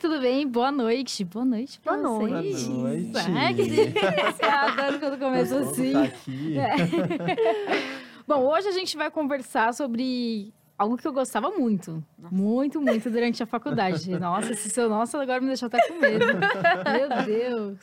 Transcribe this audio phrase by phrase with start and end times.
[0.00, 0.46] Tudo bem?
[0.46, 1.24] Boa noite.
[1.24, 2.30] Boa noite pra Boa vocês.
[2.30, 2.64] noite.
[2.68, 3.38] Boa noite.
[3.38, 4.54] Ah, que delícia.
[4.54, 5.92] Adoro quando começa assim.
[5.92, 6.58] tá aqui.
[6.58, 6.76] É.
[8.28, 12.04] Bom, hoje a gente vai conversar sobre algo que eu gostava muito.
[12.30, 14.10] Muito, muito durante a faculdade.
[14.20, 16.26] Nossa, esse seu nossa agora me deixou até com medo.
[16.26, 17.78] Meu Deus.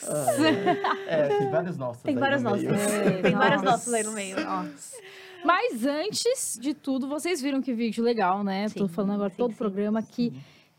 [1.07, 2.65] É, tem vários nossos Tem vários no nossos.
[2.65, 3.71] É, Tem vários nossa.
[3.71, 4.39] nossos aí no meio.
[4.39, 4.97] Nossa.
[5.43, 8.69] Mas antes de tudo, vocês viram que vídeo legal, né?
[8.69, 10.31] Tô Sim, falando agora sim, todo o programa que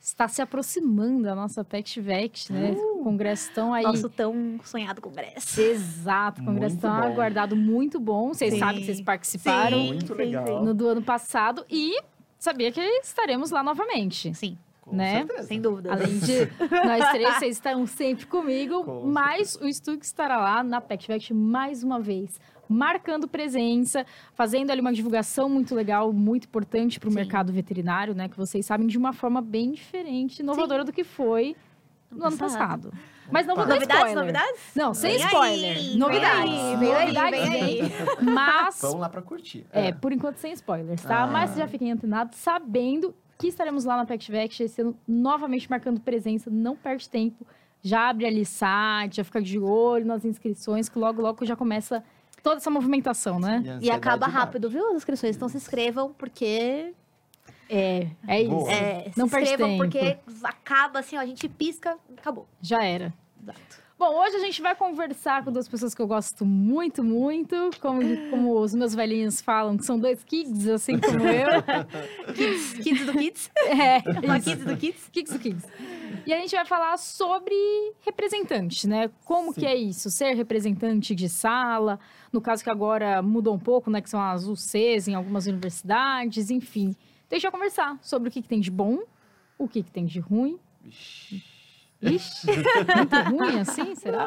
[0.04, 2.72] está se aproximando a nossa PactVect, né?
[2.72, 3.02] Uh!
[3.02, 3.82] Congresso tão aí.
[3.84, 5.60] Nosso tão sonhado congresso.
[5.60, 7.06] Exato, o congresso Muito tão bom.
[7.06, 8.28] aguardado, muito bom.
[8.28, 8.58] Vocês Sim.
[8.60, 10.64] sabem que vocês participaram Sim, Muito sim, legal.
[10.64, 11.98] no do ano passado e
[12.38, 14.32] sabia que estaremos lá novamente.
[14.34, 15.18] Sim, Com né?
[15.18, 15.42] certeza.
[15.48, 15.92] sem dúvida.
[15.92, 16.40] Além de
[16.86, 21.82] nós três, vocês estarão sempre comigo, Com mas o Stug estará lá na PactVect mais
[21.82, 24.04] uma vez, marcando presença,
[24.34, 27.16] fazendo ali uma divulgação muito legal, muito importante para o Sim.
[27.16, 28.28] mercado veterinário, né?
[28.28, 31.56] Que vocês sabem de uma forma bem diferente, inovadora do que foi
[32.10, 32.92] no ano passado.
[33.32, 34.18] Mas não vou dar Novidades, spoiler.
[34.34, 34.60] novidades?
[34.76, 35.76] Não, sem Vem spoiler.
[35.78, 36.50] aí, novidades.
[36.50, 37.80] vem aí, vem aí, novidades vem aí.
[38.20, 39.66] Mas Vamos lá pra curtir.
[39.72, 41.22] é, por enquanto sem spoilers, tá?
[41.22, 41.26] Ah.
[41.26, 46.50] Mas já fiquem antenados, sabendo que estaremos lá na PactVect esse ano, novamente marcando presença.
[46.50, 47.46] Não perde tempo.
[47.82, 52.04] Já abre ali site, já fica de olho nas inscrições, que logo, logo já começa
[52.44, 53.80] toda essa movimentação, né?
[53.80, 54.32] E acaba bate.
[54.32, 54.90] rápido, viu?
[54.90, 55.34] As inscrições.
[55.34, 56.94] Então se inscrevam, porque.
[57.68, 58.50] É, é isso.
[58.50, 58.70] Boa.
[58.70, 62.46] É, se Não perde inscrevam, porque acaba assim, ó, a gente pisca, acabou.
[62.60, 63.12] Já era.
[63.42, 63.83] Exato.
[63.96, 67.70] Bom, hoje a gente vai conversar com duas pessoas que eu gosto muito, muito.
[67.80, 71.62] Como, como os meus velhinhos falam, que são dois kids, assim como eu.
[72.34, 73.50] Kids, kids do Kids.
[73.54, 74.40] É, Uma.
[74.40, 75.08] Kids do Kids.
[75.12, 75.64] Kids do Kids.
[76.26, 77.54] E a gente vai falar sobre
[78.00, 79.10] representante, né?
[79.24, 79.60] Como Sim.
[79.60, 80.10] que é isso?
[80.10, 82.00] Ser representante de sala,
[82.32, 84.00] no caso que agora mudou um pouco, né?
[84.00, 86.96] Que são as UCs em algumas universidades, enfim.
[87.30, 88.98] Deixa eu conversar sobre o que, que tem de bom,
[89.56, 90.58] o que, que tem de ruim.
[90.84, 91.53] Ixi,
[92.02, 92.46] Ixi,
[92.96, 93.94] muito ruim assim?
[93.94, 94.26] Será?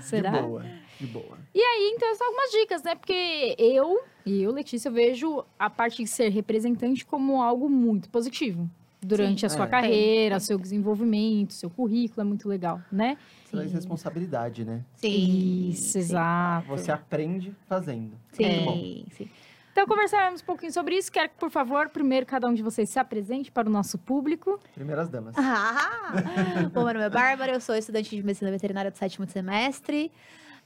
[0.00, 0.30] Será?
[0.30, 0.64] De boa,
[1.00, 1.38] de boa.
[1.54, 2.94] E aí, então, são algumas dicas, né?
[2.94, 8.08] Porque eu, e eu, Letícia, eu vejo a parte de ser representante como algo muito
[8.08, 8.68] positivo.
[9.00, 9.46] Durante Sim.
[9.46, 9.68] a sua É.
[9.68, 13.16] carreira, seu desenvolvimento, seu currículo, é muito legal, né?
[13.48, 14.84] Traz responsabilidade, né?
[14.96, 15.68] Sim.
[15.70, 15.98] Isso, sim.
[16.00, 16.66] exato.
[16.66, 18.18] Você aprende fazendo.
[18.40, 18.74] Muito bom.
[18.76, 19.30] Sim, sim.
[19.78, 21.12] Então, conversaremos um pouquinho sobre isso.
[21.12, 24.58] Quero que, por favor, primeiro cada um de vocês se apresente para o nosso público.
[24.74, 25.36] Primeiras damas.
[25.38, 26.14] Ah!
[26.74, 30.10] Bom, meu nome é Bárbara, eu sou estudante de medicina veterinária do sétimo semestre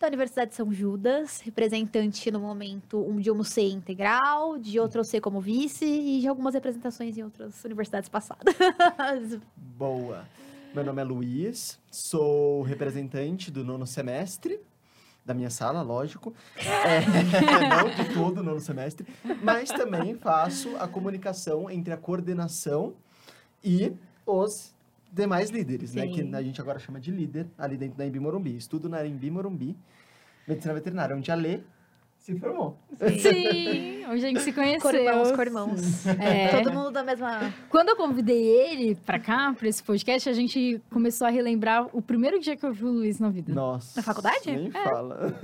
[0.01, 5.05] da Universidade de São Judas, representante no momento um de um C integral, de outro
[5.05, 8.43] C como vice e de algumas representações em outras universidades passadas.
[9.77, 10.27] Boa.
[10.75, 14.59] Meu nome é Luiz, sou representante do nono semestre,
[15.25, 16.35] da minha sala, lógico.
[16.85, 17.01] É,
[17.69, 19.07] não de todo nono semestre,
[19.43, 22.95] mas também faço a comunicação entre a coordenação
[23.63, 23.93] e
[24.27, 24.75] os
[25.13, 26.03] demais líderes, né?
[26.03, 26.13] Sim.
[26.13, 28.57] Que a gente agora chama de líder, ali dentro da Embi Morumbi.
[28.57, 29.77] Estudo na Embi Morumbi,
[30.47, 31.61] medicina veterinária, onde a Lê
[32.23, 32.79] se formou.
[33.21, 34.81] Sim, onde a gente se conheceu.
[34.81, 36.07] Cormãos, cormãos.
[36.07, 36.49] É.
[36.49, 37.53] Todo mundo da mesma.
[37.69, 42.01] Quando eu convidei ele para cá, para esse podcast, a gente começou a relembrar o
[42.01, 43.53] primeiro dia que eu vi o Luiz na vida.
[43.53, 43.95] Nossa.
[43.97, 44.53] Na faculdade?
[44.53, 45.35] Nem fala.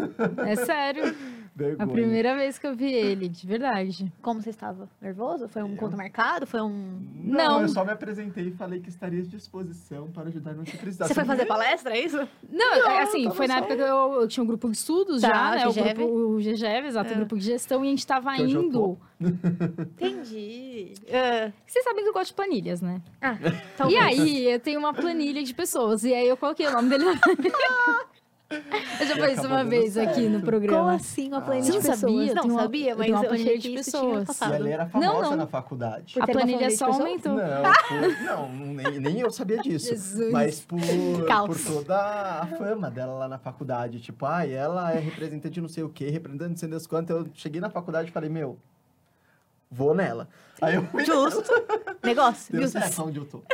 [0.46, 1.14] É sério.
[1.58, 1.84] Vergonha.
[1.84, 4.12] A primeira vez que eu vi ele, de verdade.
[4.22, 4.88] Como você estava?
[5.02, 5.48] Nervoso?
[5.48, 6.46] Foi um encontro marcado?
[6.46, 7.00] Foi um.
[7.24, 7.62] Não, Não.
[7.62, 11.08] eu só me apresentei e falei que estaria à disposição para ajudar no que precisasse.
[11.08, 12.16] Você foi fazer palestra, é isso?
[12.48, 15.20] Não, é assim, foi na só- época que eu, eu tinha um grupo de estudos
[15.20, 15.66] Tá, já, né?
[15.66, 15.94] O, GGEV.
[15.94, 17.12] grupo, o exato, É.
[17.12, 18.98] o grupo de gestão, e a gente tava Que hoje eu indo.
[19.20, 20.94] Entendi.
[21.06, 21.52] É.
[21.66, 23.00] Vocês sabem que eu gosto de planilhas, né?
[23.20, 24.00] Ah, E talvez.
[24.02, 27.04] aí, eu tenho uma planilha de pessoas, e aí eu coloquei o nome dele
[28.50, 30.44] Eu já falei isso uma vez aqui no certo.
[30.46, 30.78] programa.
[30.78, 32.00] Como assim uma planilha Você de não pessoas?
[32.00, 32.34] sabia?
[32.34, 34.22] Não uma- sabia, mas eu achei que isso tinha pessoas.
[34.22, 34.54] E passado.
[34.54, 35.36] ela era famosa não.
[35.36, 36.14] na faculdade.
[36.14, 37.34] Por A planilha só aumentou.
[37.34, 37.42] Não,
[37.88, 39.88] por- não, nem, nem eu sabia disso.
[39.90, 40.32] Jesus.
[40.32, 41.98] Mas por, por toda
[42.40, 44.00] a fama dela lá na faculdade.
[44.00, 46.86] Tipo, ah, ela é representante de não sei o quê, representante de não sei das
[46.86, 47.14] quantas.
[47.16, 48.56] Eu cheguei na faculdade e falei, meu,
[49.70, 50.26] vou nela.
[50.60, 51.42] Aí eu fui Justo.
[52.02, 52.52] Negócio.
[52.52, 52.84] Deu Business.
[52.84, 53.38] certo onde eu tô.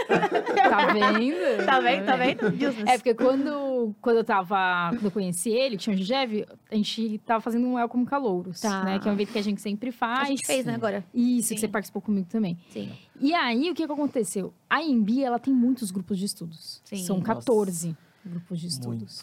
[0.65, 1.65] Tá vendo?
[1.65, 2.05] Tá vendo?
[2.06, 2.50] Tá vendo?
[2.50, 2.87] Business.
[2.87, 4.91] É, porque quando, quando eu tava.
[4.91, 8.85] Quando eu conheci ele, tinha o GGEV, a gente tava fazendo um Welcome Calouros, Tá.
[8.85, 8.99] né?
[8.99, 10.20] Que é um evento que a gente sempre faz.
[10.20, 11.05] a gente fez, né, agora?
[11.14, 11.55] Isso, Sim.
[11.55, 12.58] que você participou comigo também.
[12.70, 12.91] Sim.
[13.20, 14.52] E aí, o que, que aconteceu?
[14.69, 16.81] A Embi, ela tem muitos grupos de estudos.
[16.85, 16.96] Sim.
[17.05, 17.35] São Nossa.
[17.35, 19.05] 14 grupos de Muito.
[19.05, 19.23] estudos.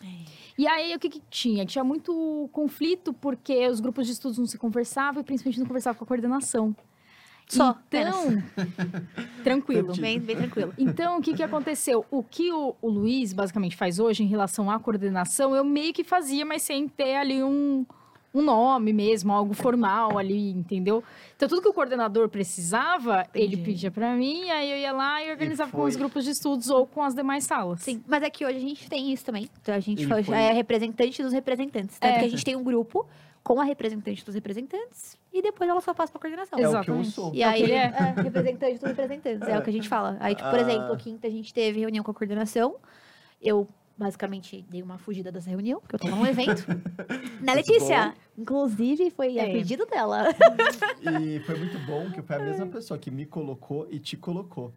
[0.57, 1.65] E aí, o que, que tinha?
[1.65, 5.97] Tinha muito conflito, porque os grupos de estudos não se conversavam e principalmente não conversavam
[5.97, 6.75] com a coordenação.
[7.51, 8.41] Só, Então,
[9.43, 9.93] tranquilo.
[9.97, 10.73] Bem, bem tranquilo.
[10.77, 12.05] Então, o que, que aconteceu?
[12.09, 16.03] O que o, o Luiz basicamente faz hoje em relação à coordenação, eu meio que
[16.03, 17.85] fazia, mas sem ter ali um,
[18.33, 21.03] um nome mesmo, algo formal ali, entendeu?
[21.35, 23.61] Então, tudo que o coordenador precisava, ele Entendi.
[23.71, 26.85] pedia pra mim, aí eu ia lá e organizava com os grupos de estudos ou
[26.87, 27.81] com as demais salas.
[27.81, 29.49] Sim, mas é que hoje a gente tem isso também.
[29.61, 31.99] Então a gente E foi- foi- é representante dos representantes.
[31.99, 32.19] Tanto É.
[32.19, 33.05] que a gente tem um grupo
[33.43, 36.59] com a representante dos representantes e depois ela só passa pra coordenação.
[36.59, 37.11] É o que eu Exatamente.
[37.11, 37.33] sou.
[37.33, 37.85] E É aí, que ele é.
[37.85, 38.21] é.
[38.21, 40.17] representante dos representantes, é o que a gente fala.
[40.19, 40.61] Aí, tipo, por Ah.
[40.61, 42.75] exemplo, quinta a gente teve reunião com a coordenação.
[43.41, 43.67] Eu,
[43.97, 46.65] basicamente, dei uma fugida dessa reunião, porque eu tava num evento.
[47.41, 48.13] né, Muito Letícia?
[48.37, 49.51] Inclusive, foi a É.
[49.51, 50.25] pedido dela.
[51.21, 54.71] E foi muito bom que foi a mesma pessoa que me colocou e te colocou.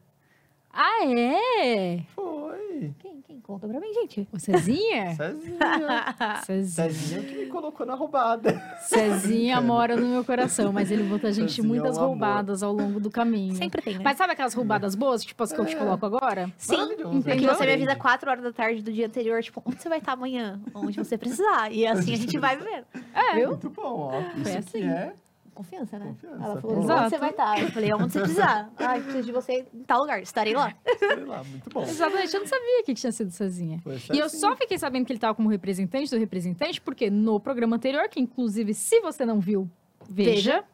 [0.77, 2.01] Ah, é?
[2.15, 2.93] Foi.
[2.99, 4.27] Quem, quem conta pra mim, gente?
[4.33, 5.15] O Cezinha?
[5.17, 5.59] Cezinha.
[6.45, 6.91] Cezinha.
[6.91, 8.53] Cezinha que me colocou na roubada.
[8.81, 12.09] Cezinha mora no meu coração, mas ele botou a gente Cezinha é muitas um amor.
[12.11, 13.55] roubadas ao longo do caminho.
[13.55, 14.01] Sempre tem, né?
[14.03, 15.79] Mas sabe aquelas roubadas boas, tipo as que eu te É.
[15.79, 16.53] coloco agora?
[16.59, 17.55] Sim, é que entendeu?
[17.55, 18.01] você me avisa Aprende.
[18.01, 20.61] 4 horas da tarde do dia anterior, tipo, onde você vai estar amanhã?
[20.75, 21.71] Onde você precisar.
[21.73, 22.85] E assim a gente vai vivendo.
[23.15, 23.35] É.
[23.37, 23.49] Viu?
[23.51, 24.41] Muito bom, ó.
[24.41, 24.81] Isso assim.
[24.81, 25.13] que é.
[25.55, 26.07] Confiança, né?
[26.07, 26.45] Confiança.
[26.45, 27.01] Ela falou, Exato.
[27.01, 27.63] onde você vai estar?
[27.63, 28.71] Eu falei, onde você precisar.
[28.77, 30.21] Ai, preciso de você em tal lugar.
[30.21, 30.75] Estarei lá.
[30.99, 31.83] Sei lá, muito bom.
[31.83, 33.81] Exatamente, eu não sabia que tinha sido Cezinha.
[33.83, 37.39] Foi E eu só fiquei sabendo que ele tava como representante do representante, porque no
[37.39, 39.71] programa anterior, que inclusive, se você não viu,
[40.09, 40.65] veja.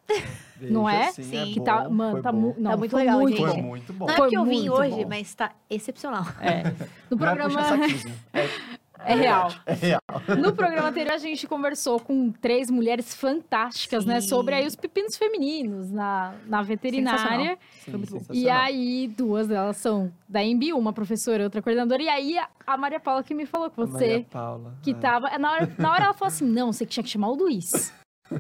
[0.59, 1.11] Veja, não é?
[1.13, 3.47] sim, é que tá, mano, tá, mu não, Tá muito foi legal, muito gente.
[3.49, 3.69] Foi bom.
[3.69, 4.07] muito bom.
[4.07, 5.09] Não é porque eu vim hoje, bom.
[5.09, 6.25] mas tá excepcional.
[6.41, 6.65] É.
[7.11, 7.61] No é programa.
[8.33, 8.49] É,
[9.05, 9.49] É real.
[9.67, 10.01] é real.
[10.39, 14.21] No programa anterior, a gente conversou com três mulheres fantásticas, né?
[14.21, 14.29] Sim.
[14.29, 17.59] Sobre aí os pepinos femininos na, na veterinária.
[17.85, 18.17] Sim, muito bom.
[18.19, 18.63] E sensacional.
[18.63, 22.03] aí, duas delas são da MBU, uma professora e outra coordenadora.
[22.03, 22.37] E aí,
[22.67, 24.75] a- Maria Paula que me falou que A Maria você, Paula.
[24.83, 24.95] que é.
[24.95, 25.39] tava...
[25.39, 27.93] Na hora, na hora ela falou assim, não, você que tinha que chamar o Luiz.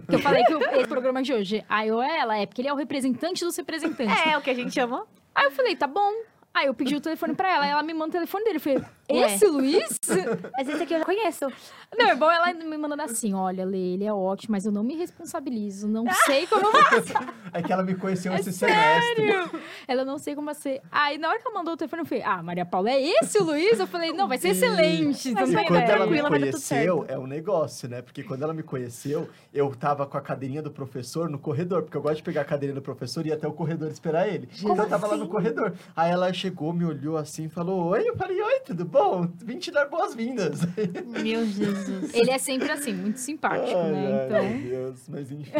[0.08, 2.60] Que eu falei que o- esse programa de hoje, aí eu, é ela, é porque
[2.60, 4.14] ele é o representante dos representantes.
[4.26, 5.04] É, o que a gente chama.
[5.34, 6.12] Aí eu falei, tá bom.
[6.54, 8.56] Aí eu pedi o telefone pra ela, aí ela me manda o telefone dele.
[8.56, 9.34] Eu falei, Ué.
[9.34, 9.98] esse Luiz?
[10.56, 11.46] Mas esse aqui eu já conheço.
[11.96, 14.84] Não, é bom ela me mandando assim, olha, Lê, ele é ótimo, mas eu não
[14.84, 16.80] me responsabilizo, não sei como eu vou
[17.52, 19.26] É que ela me conheceu É esse semestre.
[19.88, 20.80] Ela não sei como ser.
[20.90, 23.38] Aí, na hora que ela mandou o telefone, eu falei, ah, Maria Paula, é esse
[23.38, 23.78] o Luiz?
[23.80, 25.10] Eu falei, não, vai ser excelente.
[25.10, 28.02] Mas E não tem vai quando ela me conheceu, é um negócio, né?
[28.02, 31.96] Porque quando ela me conheceu, eu tava com a cadeirinha do professor no corredor, porque
[31.96, 34.48] eu gosto de pegar a cadeirinha do professor e ir até o corredor esperar ele.
[34.60, 35.72] então eu tava lá no corredor.
[35.96, 38.99] Aí ela chegou, me olhou assim e falou: Oi, eu falei, oi, tudo bom?
[39.44, 40.60] Vim te dar boas-vindas.
[41.22, 42.14] Meu Jesus.
[42.14, 44.20] Ele é sempre assim, muito simpático, Ai, né?
[44.20, 44.44] ai, Então.
[44.50, 45.52] Meu Deus, mas enfim.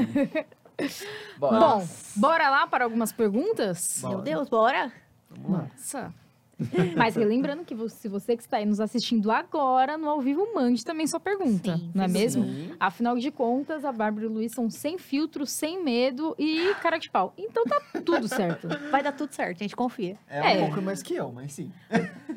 [1.39, 3.99] Bora, Bom, bora lá para algumas perguntas?
[4.01, 4.15] Bora.
[4.15, 4.93] Meu Deus, bora.
[5.31, 5.59] vamos lá.
[5.73, 6.15] Nossa.
[6.97, 10.47] Mas lembrando que vo- se você que está aí nos assistindo agora, no ao vivo,
[10.55, 12.45] mande também sua pergunta, Sim, não é sim, mesmo?
[12.45, 12.73] Sim.
[12.79, 16.99] Afinal de contas, a Bárbara e o Luiz são sem filtro, sem medo e cara
[16.99, 17.33] de pau.
[17.39, 18.69] Então tá tudo certo.
[18.91, 20.17] Vai dar tudo certo, a gente confia.
[20.29, 20.59] É um É.
[20.67, 21.73] pouco mais que eu, mas sim.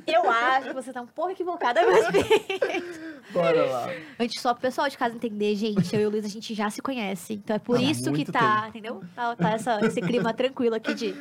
[0.07, 2.05] Eu acho que você tá um pouco equivocada, mas
[3.31, 3.87] Bora lá.
[4.19, 6.69] Antes, só pro pessoal de casa entender, gente, eu e o Luiz, a gente já
[6.69, 7.33] se conhece.
[7.33, 8.67] Então é por Há isso que tá, tempo.
[8.69, 9.01] entendeu?
[9.15, 11.15] Tá, tá essa- esse clima tranquilo aqui de,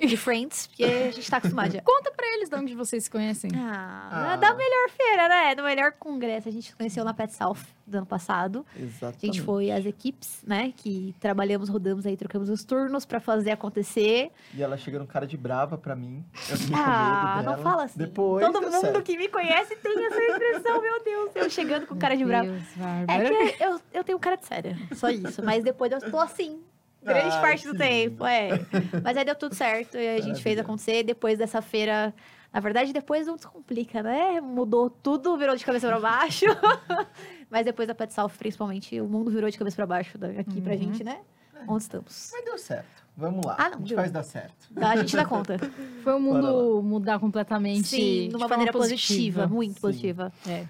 [0.06, 1.82] de Friends, porque a gente tá acostumado já.
[1.82, 3.50] Conta pra eles de onde vocês se conhecem.
[3.56, 4.36] Ah, Ah.
[4.36, 5.54] da melhor feira, né?
[5.54, 6.48] Do melhor congresso.
[6.48, 7.56] A gente se conheceu na Pet South
[7.86, 8.66] do ano passado.
[8.76, 9.26] A Exatamente.
[9.26, 10.72] gente foi as equipes, né?
[10.76, 14.30] Que trabalhamos, rodamos aí, trocamos os turnos pra fazer acontecer.
[14.54, 16.24] E ela chegando cara de brava pra mim.
[16.50, 17.98] Eu fiquei com Ah, não fala assim.
[17.98, 19.02] Depois Todo mundo certo.
[19.02, 21.30] que me conhece tem essa expressão, meu Deus.
[21.34, 22.24] Eu chegando com cara de.
[22.24, 22.62] Deus,
[23.08, 25.42] É que eu, eu tenho cara de séria, só isso.
[25.42, 26.60] Mas depois eu tô assim,
[27.02, 28.26] grande Ai, parte do tempo, lindo.
[28.26, 28.48] é.
[29.02, 31.02] Mas aí deu tudo certo e a gente fez acontecer.
[31.04, 32.14] Depois dessa feira,
[32.52, 34.40] na verdade, depois não descomplica, né?
[34.40, 36.46] Mudou tudo, virou de cabeça pra baixo.
[37.50, 40.72] Mas depois da Pet South, principalmente, o mundo virou de cabeça pra baixo aqui pra
[40.74, 40.78] Uhum.
[40.78, 41.18] gente, né?
[41.66, 42.30] Onde estamos.
[42.32, 43.02] Mas deu certo.
[43.16, 43.56] Vamos lá.
[43.58, 43.96] Ah, não, a gente deu.
[43.98, 44.54] faz dar certo.
[44.76, 45.56] A gente dá conta.
[46.04, 47.88] Foi o mundo mudar completamente.
[47.88, 49.80] Sim, de uma forma maneira positiva, muito Sim.
[49.80, 50.32] positiva.
[50.46, 50.66] É.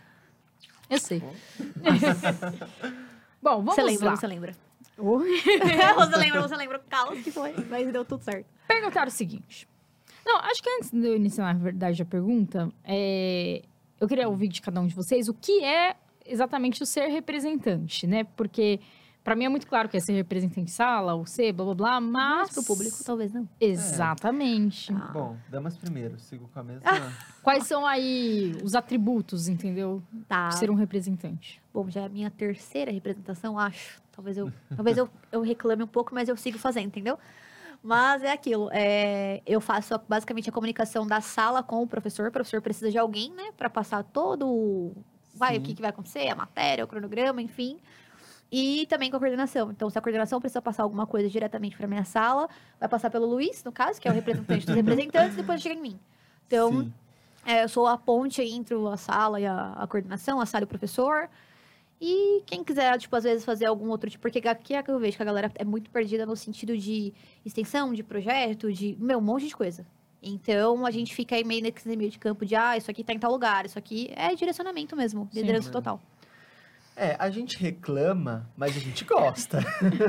[0.89, 1.23] Eu sei.
[3.43, 4.17] Bom, vamos você lembra, lá.
[4.17, 4.55] você lembra.
[5.97, 8.47] Você lembra, você lembra o caos que foi, mas deu tudo certo.
[8.67, 9.69] Perguntar o seguinte.
[10.27, 13.63] Não, acho que antes de eu iniciar, na verdade, a pergunta, é,
[14.01, 18.07] eu queria ouvir de cada um de vocês o que é exatamente o ser representante,
[18.07, 18.25] né?
[18.37, 18.81] Porque
[19.25, 21.75] para mim é muito claro que é ser representante de sala, ou ser, blá blá
[21.75, 22.39] blá, mas.
[22.39, 23.49] Mas pro público, talvez não.
[23.61, 24.93] Exatamente.
[24.93, 25.11] Ah.
[25.13, 26.19] Bom, damas primeiro.
[26.19, 27.13] Sigo com a mesma.
[27.43, 30.03] Quais são aí os atributos, entendeu?
[30.27, 30.49] Tá.
[30.49, 31.61] De ser um representante?
[31.79, 34.03] Bom, já é a minha terceira representação, acho.
[34.11, 37.17] Talvez eu, talvez eu, eu reclame um pouco, mas eu sigo fazendo, entendeu?
[37.81, 38.69] Mas é aquilo.
[38.73, 42.27] é, eu faço basicamente a comunicação da sala com o professor.
[42.27, 43.53] O professor precisa de alguém, né?
[43.57, 44.93] Para passar todo o.
[45.33, 45.61] Vai, Sim.
[45.61, 47.79] o que, que vai acontecer, a matéria, o cronograma, enfim.
[48.51, 49.71] E também com a coordenação.
[49.71, 52.49] Então, se a coordenação precisa passar alguma coisa diretamente para minha sala,
[52.81, 55.81] vai passar pelo Luiz, no caso, que é o representante dos representantes, depois chega em
[55.83, 56.01] mim.
[56.45, 56.93] Então,
[57.47, 60.65] é, eu sou a ponte entre a sala e a, a coordenação, a sala e
[60.65, 61.29] o professor.
[62.01, 64.99] E quem quiser, tipo, às vezes fazer algum outro tipo, porque aqui é que eu
[64.99, 67.13] vejo que a galera é muito perdida no sentido de
[67.45, 69.85] extensão, de projeto, de, meu, um monte de coisa.
[70.23, 73.13] Então, a gente fica aí meio nesse meio de campo de, ah, isso aqui tá
[73.13, 75.41] em tal lugar, isso aqui é direcionamento mesmo, Sim.
[75.41, 75.73] liderança É.
[75.73, 76.01] total.
[76.01, 76.18] É,
[77.19, 79.61] a gente reclama, mas a gente gosta.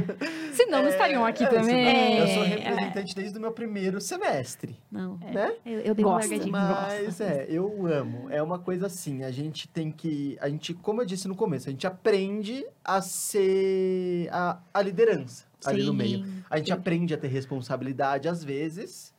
[0.53, 1.75] Senão não estariam aqui É, também.
[1.85, 2.19] mesmo.
[2.21, 2.47] Eu sou É.
[2.47, 5.53] representante desde o meu primeiro semestre, Não, né?
[5.65, 6.29] eu, eu dei uma Gosta.
[6.29, 6.51] largadinha.
[6.51, 8.29] Mas é, eu amo.
[8.29, 10.37] É uma coisa assim, a gente tem que.
[10.41, 15.45] A gente, como eu disse no começo, a gente aprende a ser a, a liderança
[15.65, 16.25] ali no meio.
[16.49, 16.73] A gente sim.
[16.73, 19.13] aprende a ter responsabilidade, às vezes,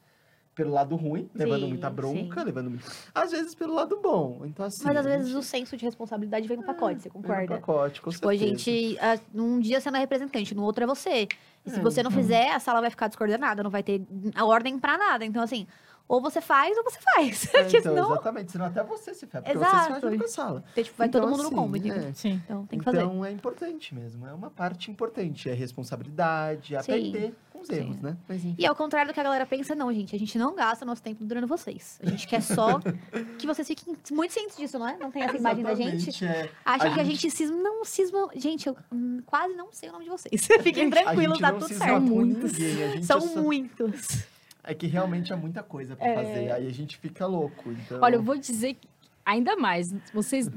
[0.60, 2.46] pelo lado ruim, levando Sim, muita bronca, sim.
[2.46, 2.84] levando muito.
[3.14, 4.42] Às vezes pelo lado bom.
[4.44, 4.84] Então, assim.
[4.84, 7.22] Mas às a vezes gente o senso de responsabilidade vem no pacote, você vem no
[7.26, 7.54] concorda?
[7.54, 8.64] pacote, com Tipo, a certeza.
[8.64, 8.98] gente.
[9.00, 11.26] ah, Num dia você não é representante, no outro é você.
[11.64, 14.02] E se É, você não fizer, a sala vai ficar descoordenada, não vai ter
[14.34, 15.24] a ordem pra nada.
[15.24, 15.66] Então, assim,
[16.10, 17.48] ou você faz ou você faz.
[17.54, 19.44] É, então, senão, exatamente, senão até você se ferra.
[19.44, 20.64] Porque você se ferra com a sala.
[20.74, 22.12] tipo, vai Então, todo mundo assim, no combo, é.
[22.12, 22.42] Sim.
[22.44, 22.98] Então tem que fazer.
[22.98, 27.76] Então é importante mesmo, é uma parte importante, é responsabilidade, aprender com os Sim.
[27.76, 28.16] erros, né?
[28.28, 28.56] Mas enfim.
[28.58, 30.16] E ao contrário do que a galera pensa, não, gente.
[30.16, 32.00] A gente não gasta nosso tempo durando vocês.
[32.02, 32.80] A gente quer só
[33.38, 34.96] que vocês fiquem muito cientes disso, não é?
[34.96, 36.24] Não tem essa imagem da gente.
[36.24, 36.50] É.
[36.64, 37.56] Acham A que a gente- gente cisma.
[37.56, 38.28] Não, cisma.
[38.34, 40.44] Gente, eu hum, quase não sei o nome de vocês.
[40.60, 42.00] Fiquem tranquilos, gente tá tudo certo.
[42.00, 42.52] Muitos.
[42.52, 44.24] gente São muitos.
[44.70, 46.14] É que realmente é muita coisa pra É.
[46.14, 47.70] fazer, aí a gente fica louco.
[47.72, 47.98] Então...
[48.02, 48.86] Olha, eu vou dizer que,
[49.24, 50.48] ainda mais, vocês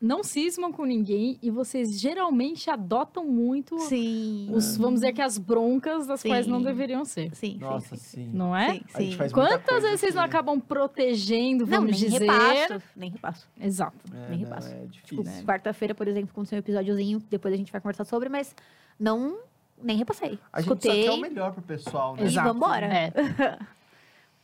[0.00, 4.48] não cismam com ninguém e vocês geralmente adotam muito Sim.
[4.52, 6.64] os, vamos dizer que as broncas das quais não Sim.
[6.66, 7.34] deveriam ser.
[7.34, 8.24] Sim, Nossa, sim, sim.
[8.26, 8.30] sim.
[8.32, 8.74] Não é?
[8.74, 8.82] Sim,
[9.12, 9.16] sim.
[9.34, 12.20] Quantas vezes vocês não que- acabam protegendo, Não, vamos nem dizer?
[12.22, 12.82] repasso.
[12.96, 13.48] Nem repasso.
[13.60, 13.96] Exato.
[14.14, 14.68] É, nem não, repasso.
[14.68, 15.44] é Tipo, difícil.
[15.44, 18.54] quarta-feira, por exemplo, aconteceu um episódiozinho, depois a gente vai conversar sobre, mas
[18.98, 19.36] não.
[19.82, 20.38] Nem repassei.
[20.52, 21.04] A gente só Escutei.
[21.04, 22.22] quer o melhor pro pessoal, né?
[22.22, 22.52] E Exato.
[22.52, 22.86] vambora.
[22.86, 23.12] É.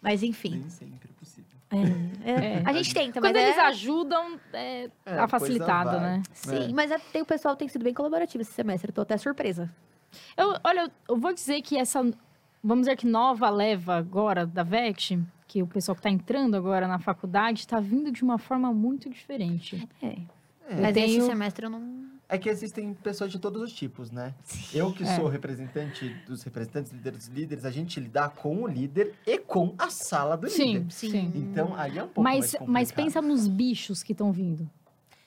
[0.01, 0.51] Mas enfim.
[0.59, 1.51] Nem sempre é possível.
[2.25, 2.63] É, É.
[2.65, 3.61] A gente tenta, Quando mas eles é...
[3.67, 6.01] ajudam, é, É, tá coisa facilitado, vai.
[6.01, 6.23] né?
[6.33, 6.73] Sim, É.
[6.73, 8.91] mas é- tem, o pessoal tem sido bem colaborativo esse semestre.
[8.91, 9.69] Eu tô até surpresa.
[10.37, 12.01] Eu, olha, eu- eu vou dizer que essa,
[12.63, 16.87] vamos dizer que nova leva agora da VET, que o pessoal que tá entrando agora
[16.87, 19.89] na faculdade, tá vindo de uma forma muito diferente.
[20.01, 20.07] É.
[20.07, 20.81] É.
[20.81, 22.14] Mas esse tenho- semestre eu não.
[22.29, 24.35] É que existem pessoas de todos os tipos, né?
[24.73, 29.15] Eu que sou representante dos representantes, líderes dos líderes, a gente lidar com o líder
[29.27, 30.91] e com a sala do Sim, líder.
[30.93, 31.33] sim.
[31.35, 32.73] Então, aí é um pouco Mas, mais complicado.
[32.73, 34.69] mas pensa nos bichos que estão vindo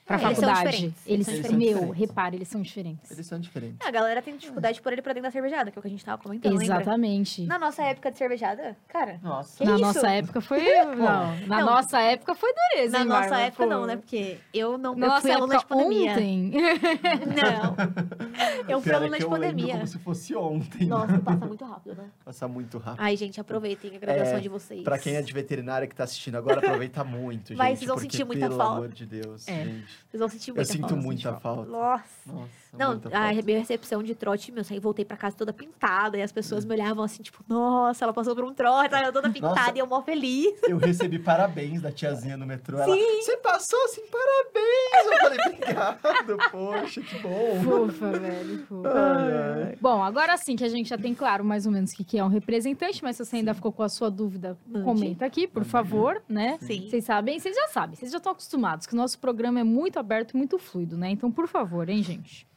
[0.08, 0.72] pra É, eles são faculdade.
[0.78, 3.12] diferentes, Eles, eles são meu, repare, eles são diferentes.
[3.12, 3.86] Eles são diferentes.
[3.86, 5.88] A galera tem dificuldade de pôr ele pra dentro da cervejada, que é o que
[5.88, 6.76] a gente tava comentando, lembra?
[6.78, 7.44] Exatamente.
[7.46, 9.20] Na nossa época de cervejada, cara.
[9.22, 9.58] Nossa.
[9.58, 9.82] Que na isso?
[9.82, 10.64] nossa época foi.
[10.98, 11.66] Não, na Não.
[11.66, 12.92] nossa época foi dureza.
[12.94, 13.42] Na hein, nossa Bárbara?
[13.44, 13.70] época Pô.
[13.70, 13.96] não, né?
[13.98, 16.12] Porque eu não Na eu nossa fui aluna de pandemia.
[16.14, 16.52] ontem.
[17.28, 17.78] Não.
[18.68, 19.74] Eu fui é aluna de eu pandemia.
[19.74, 20.88] como se fosse ontem.
[20.88, 22.06] Nossa, passa muito rápido, né?
[22.24, 23.02] Passa muito rápido.
[23.02, 24.84] Ai, gente, aproveitem a graduação É, de vocês.
[24.84, 27.58] Pra quem é de veterinária que tá assistindo agora, aproveita muito, gente.
[27.58, 28.76] Vai, vocês vão sentir muita pelo falta.
[28.78, 29.64] amor de Deus, É.
[29.64, 29.97] gente.
[30.10, 30.96] Vocês vão sentir Eu muita sinto falta.
[30.96, 31.70] muita falta.
[31.72, 32.32] Nossa.
[32.34, 36.21] Nossa, Não, a minha recepção de trote, meu, eu voltei pra casa toda pintada e
[36.21, 39.55] as pessoas me olhavam assim, tipo, nossa, ela passou por um trote, ela toda pintada
[39.55, 39.71] Nossa.
[39.75, 40.53] e eu mó feliz.
[40.63, 42.77] Eu recebi parabéns da tiazinha no metrô.
[42.77, 45.05] Ela, você passou assim, parabéns!
[45.05, 47.62] Eu falei, obrigado, poxa, que bom.
[47.63, 48.65] Fofa, velho.
[48.65, 48.93] Fofa.
[48.93, 49.77] Ai, ai.
[49.79, 52.17] Bom, agora sim que a gente já tem claro mais ou menos o que que
[52.17, 54.86] é um representante, mas se você ainda ficou com a sua dúvida, Mande.
[54.86, 56.57] comenta aqui, por favor, né?
[56.62, 56.88] Sim.
[56.89, 60.00] Vocês sabem, vocês já sabem, vocês já estão acostumados que o nosso programa é muito
[60.00, 61.09] aberto e muito fluido, né?
[61.09, 62.47] Então, por favor, hein, gente?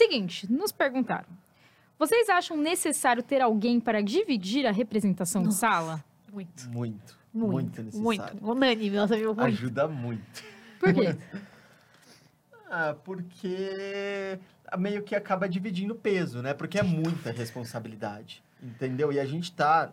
[0.00, 1.28] Seguinte, nos perguntaram.
[1.98, 5.58] Vocês acham necessário ter alguém para dividir a representação de Nossa.
[5.58, 6.04] sala?
[6.32, 6.70] Muito.
[6.70, 7.52] Muito, Muito.
[7.52, 8.40] muito necessário.
[8.40, 8.50] Muito.
[8.50, 9.34] Unânime, nossa, viu?
[9.34, 9.42] Muito.
[9.46, 10.42] Ajuda muito.
[10.78, 11.18] Por quê?
[12.70, 14.38] Ah, porque
[14.78, 16.54] meio que acaba dividindo peso, né?
[16.54, 19.12] Porque é muita responsabilidade, entendeu?
[19.12, 19.92] E a gente tá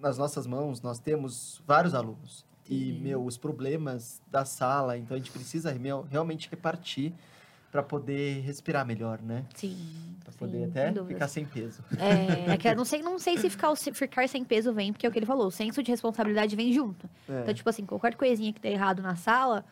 [0.00, 2.44] nas nossas mãos, nós temos vários alunos.
[2.68, 7.14] E, meu, os problemas da sala, então a gente precisa meu, realmente repartir
[7.70, 9.44] para poder respirar melhor, né?
[9.54, 9.76] Sim.
[10.22, 11.82] Para sim, poder sem até ficar sem peso.
[11.98, 14.92] É, é que eu não sei, não sei se ficar, se ficar sem peso vem,
[14.92, 17.08] porque é o que ele falou, o senso de responsabilidade vem junto.
[17.28, 17.42] É.
[17.42, 19.64] Então, tipo assim, qualquer coisinha que der errado na sala,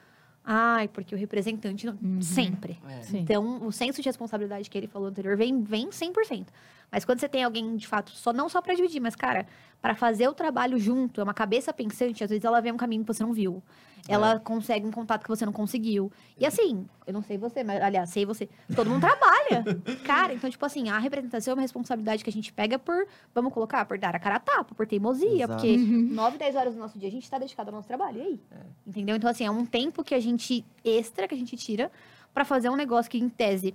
[0.44, 1.98] ai, porque o representante não.
[2.02, 2.22] Uhum.
[2.22, 2.78] Sempre.
[2.88, 3.02] É.
[3.02, 3.18] Sim.
[3.18, 6.46] Então, o senso de responsabilidade que ele falou anterior vem, vem 100%.
[6.90, 9.46] Mas quando você tem alguém, de fato, só não só pra dividir, mas, cara,
[9.82, 13.02] para fazer o trabalho junto, é uma cabeça pensante, às vezes ela vê um caminho
[13.02, 13.62] que você não viu.
[14.08, 16.10] Ela consegue um contato que você não conseguiu.
[16.38, 19.64] E assim, eu não sei você, mas, aliás, sei você, todo mundo trabalha.
[20.04, 23.52] Cara, então, tipo assim, a representação é uma responsabilidade que a gente pega por, vamos
[23.52, 25.52] colocar, por dar a cara a tapa, por teimosia, Exato.
[25.54, 26.08] porque Uhum.
[26.12, 28.18] 9, 10 horas do nosso dia a gente tá dedicado ao nosso trabalho.
[28.18, 28.40] E aí?
[28.86, 29.16] Entendeu?
[29.16, 31.90] Então, assim, é um tempo que a gente extra que a gente tira
[32.32, 33.74] pra fazer um negócio que, em tese,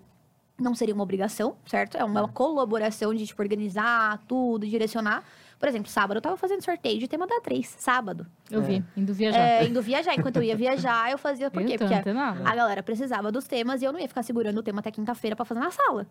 [0.59, 1.97] não seria uma obrigação, certo?
[1.97, 5.23] É uma colaboração de, tipo, organizar tudo, direcionar.
[5.61, 8.25] Por exemplo, sábado eu tava fazendo sorteio de tema da atriz, sábado.
[8.49, 8.63] Eu É.
[8.65, 9.37] vi, indo viajar.
[9.39, 10.15] É, indo viajar.
[10.15, 11.77] Enquanto eu ia viajar, eu fazia por Eu quê?
[11.77, 14.89] Porque a galera precisava dos temas e eu não ia ficar segurando o tema até
[14.89, 16.07] quinta-feira pra fazer na sala.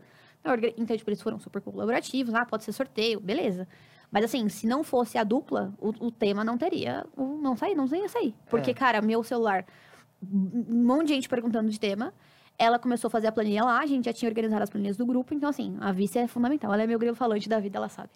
[0.78, 2.32] Então, tipo, eles foram super colaborativos.
[2.32, 3.66] Ah, pode ser sorteio, beleza.
[4.08, 7.86] Mas assim, se não fosse a dupla, o, o tema não teria, não sair, não
[7.92, 8.32] ia sair.
[8.48, 8.74] Porque, É.
[8.74, 9.66] cara, meu celular,
[10.22, 12.14] um monte de gente perguntando de tema.
[12.56, 15.06] Ela começou a fazer a planilha lá, a gente já tinha organizado as planilhas do
[15.06, 16.72] grupo, então assim, a vice é fundamental.
[16.72, 18.10] Ela é meu grilo falante da vida, ela sabe.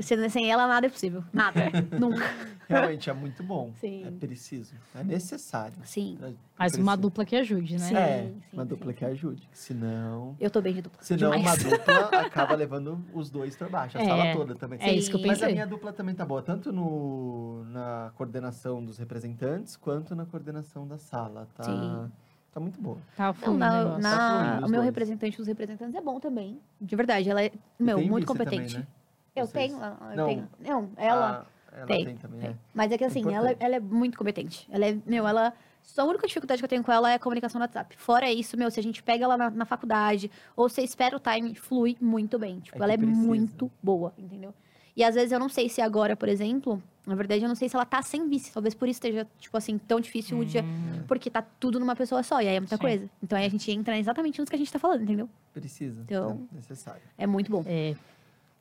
[0.00, 1.22] Sem, sem ela, nada é possível.
[1.32, 1.60] Nada.
[1.98, 2.22] Nunca.
[2.68, 3.70] Realmente é muito bom.
[3.74, 4.06] Sim.
[4.06, 4.74] É preciso.
[4.94, 5.74] É necessário.
[5.84, 6.16] Sim.
[6.18, 7.78] Pra- Mas uma dupla que ajude, né?
[7.88, 8.98] Sim, É, sim, uma sim, dupla sim.
[8.98, 9.48] que ajude.
[9.52, 10.34] Senão.
[10.40, 10.98] Eu tô bem de dupla.
[11.02, 11.62] Senão uma demais.
[11.64, 11.94] dupla
[12.24, 14.78] acaba levando os dois pra baixo, a É, sala toda também.
[14.80, 15.26] É isso que eu Sim.
[15.26, 15.54] Mas a pensei.
[15.54, 20.96] minha dupla também tá boa, tanto no, na coordenação dos representantes, quanto na coordenação da
[20.96, 21.46] sala.
[21.54, 22.10] Tá, Sim.
[22.52, 22.96] tá muito boa.
[23.16, 24.84] Tá Não, fluindo o na, na- Tá o meu dois.
[24.84, 26.58] representante dos representantes é bom também.
[26.80, 28.78] De verdade, ela é, meu, muito vice também, competente.
[28.78, 28.86] né?
[29.34, 29.72] Eu Vocês?
[29.72, 30.26] tenho, eu Não.
[30.26, 30.48] tenho.
[30.60, 31.46] Não, ela.
[31.72, 32.50] Ah, ela tem, tem, também, tem.
[32.50, 32.54] é.
[32.74, 34.68] Mas é que assim, ela, ela é muito competente.
[34.70, 35.52] Ela é, meu, ela.
[35.82, 37.96] Só a única dificuldade que eu tenho com ela é a comunicação no WhatsApp.
[37.96, 41.18] Fora isso, meu, se a gente pega ela na, na faculdade, ou você espera o
[41.20, 42.60] time, flui muito bem.
[42.60, 43.18] Tipo, É ela é precisa.
[43.20, 44.54] muito boa, entendeu?
[44.94, 47.68] E às vezes eu não sei se agora, por exemplo, na verdade eu não sei
[47.68, 48.52] se ela tá sem vice.
[48.52, 50.62] Talvez por isso esteja, tipo assim, tão difícil o dia.
[50.62, 51.02] Hum.
[51.08, 52.82] Porque tá tudo numa pessoa só, e aí é muita Sim.
[52.82, 53.10] coisa.
[53.20, 55.28] Então aí a gente entra exatamente nisso que a gente tá falando, entendeu?
[55.52, 56.02] Precisa.
[56.02, 57.02] Então- É necessário.
[57.18, 57.64] É muito bom.
[57.66, 57.96] É,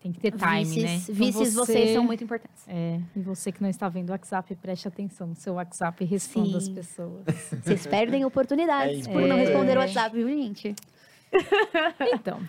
[0.01, 0.95] tem que ter time, vices, né?
[0.95, 2.63] Então vices, você- vocês são muito importantes.
[2.67, 6.07] É, e você que não está vendo o WhatsApp, preste atenção no seu WhatsApp e
[6.07, 6.73] responda as Sim.
[6.73, 7.23] pessoas.
[7.63, 9.79] Vocês perdem oportunidades É por não responder o.
[9.81, 10.75] WhatsApp, viu, gente?
[12.13, 12.39] Então,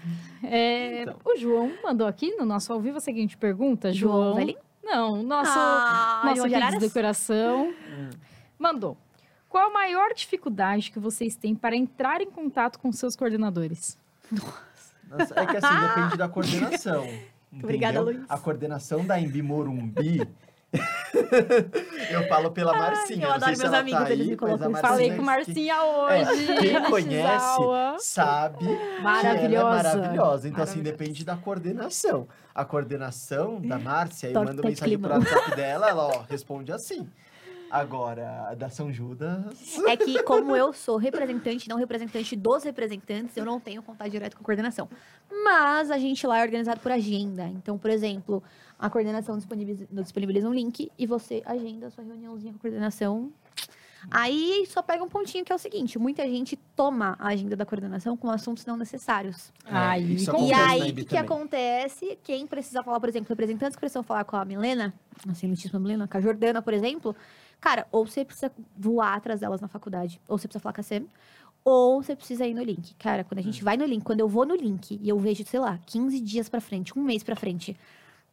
[0.43, 1.17] é, Então.
[1.25, 3.93] o João mandou aqui no nosso ao vivo a seguinte pergunta.
[3.93, 6.81] João João, não, nosso, Ah, nosso João Araras?
[6.83, 8.11] do coração, Hum.
[8.59, 8.97] mandou.
[9.49, 13.97] Qual a maior dificuldade que vocês têm para entrar em contato com seus coordenadores?
[15.09, 17.07] Nossa, é que assim, depende da coordenação.
[17.53, 18.15] Obrigada, entendeu?
[18.21, 18.31] Luiz.
[18.31, 20.27] A coordenação da Embi Morumbi.
[22.11, 23.25] eu falo pela Marcinha.
[23.25, 25.23] eu não adoro se meus amigos, tá eles aí, me colocam Marcinha Falei que- com
[25.23, 26.47] Marcinha É, hoje.
[26.61, 27.59] quem na conhece
[27.99, 28.65] sabe
[29.03, 29.89] Maravilhosa.
[29.89, 30.49] é maravilhosa.
[30.49, 32.27] Então, assim, depende da coordenação.
[32.55, 35.19] A coordenação da Márcia, manda de mensagem pro climão.
[35.33, 37.07] WhatsApp dela, ela ó, responde assim.
[37.73, 39.79] Agora, da São Judas.
[39.89, 44.37] É que, como eu sou representante, não representante dos representantes, eu não tenho contato direto
[44.37, 44.91] com a coordenação.
[45.43, 47.47] Mas a gente lá é organizado por agenda.
[47.47, 48.43] Então, por exemplo,
[48.79, 53.33] a coordenação disponibiliza, disponibiliza um link e você agenda a sua reuniãozinha com a coordenação.
[54.11, 57.65] Aí só pega um pontinho que é o seguinte: muita gente toma a agenda da
[57.65, 59.53] coordenação com assuntos não necessários.
[59.65, 62.19] Aí, É, isso com- E aí, o que, que acontece?
[62.23, 64.93] Quem precisa falar, por exemplo, representantes que precisam falar com a Milena,
[65.27, 67.15] a excelentíssima Milena, com a Jordana, por exemplo,
[67.63, 70.85] cara, ou você precisa voar atrás delas na faculdade, ou você precisa falar com a
[70.85, 71.05] Sam,
[71.65, 72.95] ou você precisa ir no link.
[72.97, 75.45] Cara, quando a gente vai no link, quando eu vou no link e eu vejo,
[75.47, 77.77] sei lá, 15 dias pra frente, um mês pra frente,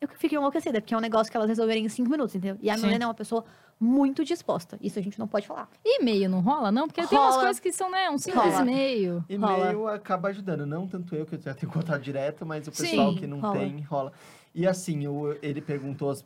[0.02, 2.58] eu fico enlouquecida, porque é um negócio que elas resolverem em 5 minutos, entendeu?
[2.62, 2.84] E a Sim.
[2.86, 3.46] Milena é uma pessoa
[3.80, 4.78] muito disposta.
[4.82, 5.70] Isso a gente não pode falar.
[5.86, 6.88] E-mail não rola, não?
[6.88, 7.44] Porque tem umas Rola.
[7.46, 8.62] coisas que são, né, um simples Rola.
[8.64, 9.24] e-mail.
[9.30, 10.66] E-mail acaba ajudando.
[10.66, 13.40] Não tanto eu, que eu já tenho contato direto, mas o pessoal Sim, que não
[13.40, 13.54] rola.
[13.60, 14.12] tem, rola.
[14.56, 16.26] E assim, o- ele perguntou as,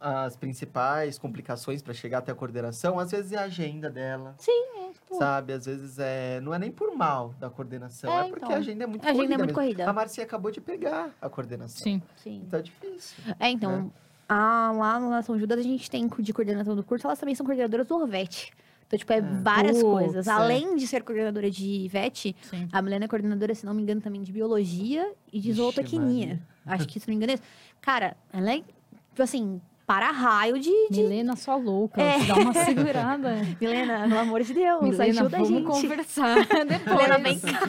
[0.00, 2.98] as principais complicações para chegar até a coordenação.
[2.98, 4.34] Às vezes é a agenda dela.
[4.38, 4.52] Sim,
[4.88, 5.52] é, tipo, Sabe?
[5.52, 8.54] Às vezes é, não é nem por mal da coordenação, É, é, porque então.
[8.56, 9.60] a agenda é muito A agenda corrida é muito mesmo.
[9.60, 9.90] corrida.
[9.90, 11.82] A Marcia acabou de pegar a coordenação.
[11.82, 12.00] Sim.
[12.16, 12.42] Sim.
[12.46, 13.16] Então é difícil.
[13.40, 13.90] É, então,
[14.28, 17.44] a- lá no São Judas a gente tem de coordenação do curso, elas também são
[17.44, 18.52] coordenadoras do Orvet.
[18.86, 20.26] Então, tipo, é várias Putz, coisas.
[20.26, 20.30] é.
[20.30, 22.68] Além de ser coordenadora de VET, Sim.
[22.72, 26.40] a Milena é coordenadora, se não me engano, também de biologia e de zootecnia.
[26.64, 27.42] Acho que, se não me engano, é isso.
[27.82, 30.70] Cara, ela é, tipo assim, para raio de...
[30.90, 31.02] de...
[31.02, 32.02] Milena, só louca.
[32.02, 32.22] É.
[32.26, 33.36] Dá uma segurada.
[33.58, 35.64] Milena, pelo amor de Deus, Milena, ajuda a vamos gente.
[35.66, 36.34] conversar
[36.68, 36.96] depois.
[36.96, 37.60] Milena, vem cá.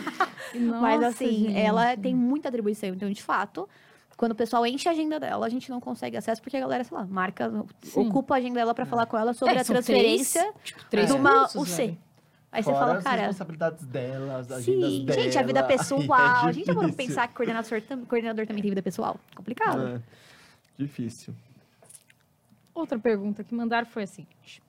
[0.53, 1.57] Mas Nossa, assim, gente.
[1.57, 2.89] ela tem muita atribuição.
[2.89, 3.69] Então, de fato,
[4.17, 6.83] quando o pessoal enche a agenda dela, a gente não consegue acesso porque a galera,
[6.83, 7.49] sei lá, marca,
[7.83, 8.01] Sim.
[8.09, 11.07] ocupa a agenda dela pra falar com ela sobre É, a transferência Três, tipo, três
[11.07, 11.77] de uma cursos, UC.
[11.77, 11.97] velho.
[12.51, 13.17] Aí você Fora fala, as cara.
[13.21, 15.21] responsabilidades dela, as agendas Sim, dela.
[15.21, 16.01] gente, a vida pessoal.
[16.01, 17.07] é a gente já parou pra difícil.
[17.15, 19.15] pensar que coordenador, coordenador também tem vida pessoal?
[19.33, 19.87] Complicado.
[19.87, 20.01] É,
[20.77, 21.33] difícil.
[22.79, 24.61] Outra pergunta que mandaram foi a seguinte.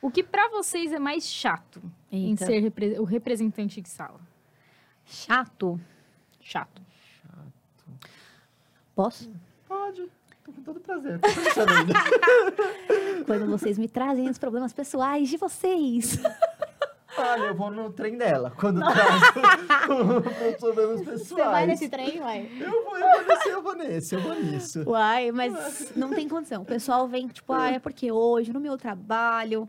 [0.00, 2.46] O que pra vocês é mais chato em Eita.
[2.46, 4.20] ser repre- o representante de sala?
[5.04, 5.80] Chato.
[6.40, 6.80] Chato.
[8.94, 9.30] Posso?
[9.68, 10.08] Pode.
[10.44, 11.18] Tô com todo prazer.
[11.20, 11.28] Tô.
[13.26, 16.18] Quando vocês me trazem os problemas pessoais de vocês.
[17.18, 18.52] Olha, eu vou no trem dela.
[18.56, 19.22] Quando traz
[20.52, 21.80] os problemas pessoais.
[21.90, 22.48] trem, uai?
[22.60, 24.82] Eu vou, eu vou nesse, eu vou nesse, eu vou nisso.
[24.86, 26.62] Uai, mas não tem condição.
[26.62, 29.68] O pessoal vem, tipo, ah, é porque hoje, no meu trabalho.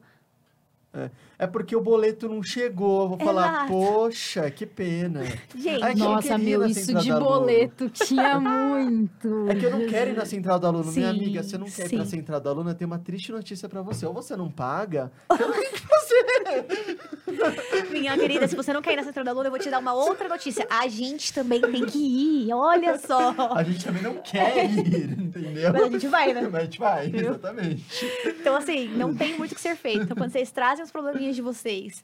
[1.37, 3.03] É porque o boleto não chegou.
[3.03, 3.67] Eu vou falar, Exato.
[3.67, 5.23] poxa, que pena.
[5.55, 9.47] Gente, Ai, Nossa, meu, na isso de boleto tinha muito.
[9.47, 10.91] É que eu não quero ir na central do aluno.
[10.91, 12.09] Minha Sim, amiga, você não quer ir pra sim.
[12.09, 14.05] central do aluno, eu tenho uma triste notícia pra você.
[14.05, 16.97] Ou você não paga, eu não tenho que fazer.
[17.91, 19.79] minha querida, se você não quer ir na central da Luna, eu vou te dar
[19.79, 20.65] uma outra notícia.
[20.69, 23.33] A gente também tem que ir, olha só.
[23.55, 25.73] A gente também não quer ir, entendeu?
[25.73, 26.41] Mas a gente vai, né?
[26.41, 27.85] Mas a gente vai, exatamente.
[28.25, 30.03] Então, assim, não tem muito o que ser feito.
[30.03, 32.03] Então, quando vocês trazem os probleminhas de vocês,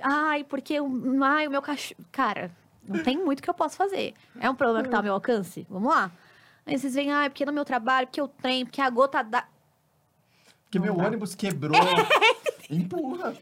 [0.00, 2.00] ai, porque o, ai, o meu cachorro.
[2.10, 2.50] Cara,
[2.86, 4.14] não tem muito que eu posso fazer.
[4.40, 5.66] É um problema que tá ao meu alcance?
[5.70, 6.10] Vamos lá.
[6.64, 9.46] Aí vocês vêm, ai, porque no meu trabalho, porque eu tenho, porque a gota da.
[10.64, 11.06] Porque meu dá.
[11.06, 11.76] ônibus quebrou.
[12.68, 13.34] Empurra.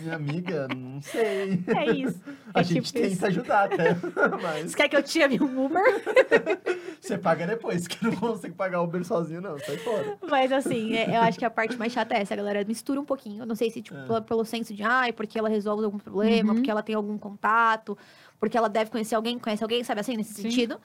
[0.00, 1.62] Minha amiga, não sei.
[1.68, 2.20] É isso.
[2.52, 3.26] A É gente tipo tenta isso.
[3.26, 3.94] ajudar até,
[4.42, 5.82] mas Você quer que eu te chame um Uber?
[7.00, 9.58] você paga depois, que eu não consigo pagar o Uber sozinho, não.
[9.58, 10.16] Sai fora.
[10.28, 13.00] Mas assim, é- eu acho que a parte mais chata é essa, a galera mistura
[13.00, 13.42] um pouquinho.
[13.42, 14.06] Eu não sei se, tipo, É.
[14.06, 16.56] pelo, pelo senso de, ai, porque ela resolve algum problema, Uhum.
[16.56, 17.96] porque ela tem algum contato,
[18.40, 20.42] porque ela deve conhecer alguém, conhece alguém, sabe assim, nesse Sim.
[20.42, 20.80] sentido.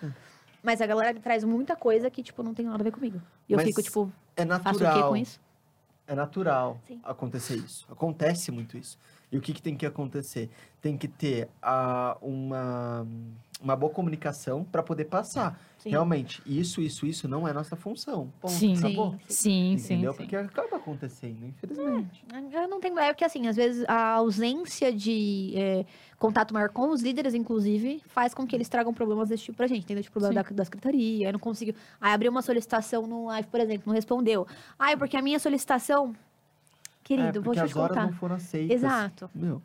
[0.61, 3.21] Mas a galera me traz muita coisa que, tipo, não tem nada a ver comigo.
[3.47, 5.09] E eu Mas fico, tipo, É faço o quê natural.
[5.09, 5.39] com isso?
[6.09, 6.99] É natural Sim.
[7.03, 7.85] acontecer isso.
[7.87, 8.97] Acontece muito isso.
[9.31, 10.49] E o que, que tem que acontecer?
[10.81, 13.05] Tem que ter ah, uma,
[13.61, 15.61] uma boa comunicação para poder passar.
[15.77, 15.91] Sim.
[15.91, 18.33] Realmente, isso, isso, isso não é nossa função.
[18.41, 18.75] Ponto, Sim.
[18.75, 19.11] acabou.
[19.27, 20.13] Sim, sim, Entendeu?
[20.13, 20.17] sim.
[20.17, 22.25] Porque acaba acontecendo, infelizmente.
[22.51, 22.97] Eu não tenho.
[22.97, 25.85] É porque, assim, às vezes a ausência de é,
[26.19, 29.65] contato maior com os líderes, inclusive, faz com que eles tragam problemas desse tipo pra
[29.65, 29.83] gente.
[29.85, 30.03] Entendeu?
[30.03, 31.75] Tipo, problema da, da secretaria, eu não consigo.
[31.99, 34.45] Aí abriu uma solicitação no live, por exemplo, não respondeu.
[34.77, 36.13] Ai, porque a minha solicitação.
[37.03, 38.05] Querido, é, vou te as horas contar.
[38.05, 38.75] não foram aceitas.
[38.75, 39.29] Exato.
[39.33, 39.61] Meu,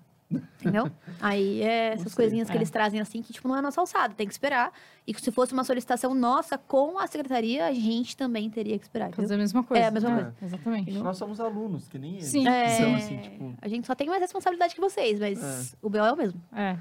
[0.60, 0.90] Entendeu?
[1.20, 2.16] Aí é essas sei.
[2.24, 2.58] coisinhas que É.
[2.58, 4.72] eles trazem assim que, tipo, não é nossa alçada, tem que esperar.
[5.06, 8.84] E que se fosse uma solicitação nossa com a secretaria, a gente também teria que
[8.84, 9.08] esperar.
[9.08, 9.24] entendeu?
[9.24, 9.82] Fazer a mesma coisa.
[9.84, 10.34] É, a mesma coisa.
[10.42, 10.92] Exatamente.
[10.98, 12.24] nós somos alunos, que nem eles.
[12.26, 12.48] Sim.
[12.48, 13.54] É, São assim, tipo...
[13.60, 16.40] A gente só tem mais responsabilidade que vocês, mas o BO é o mesmo.
[16.54, 16.76] É.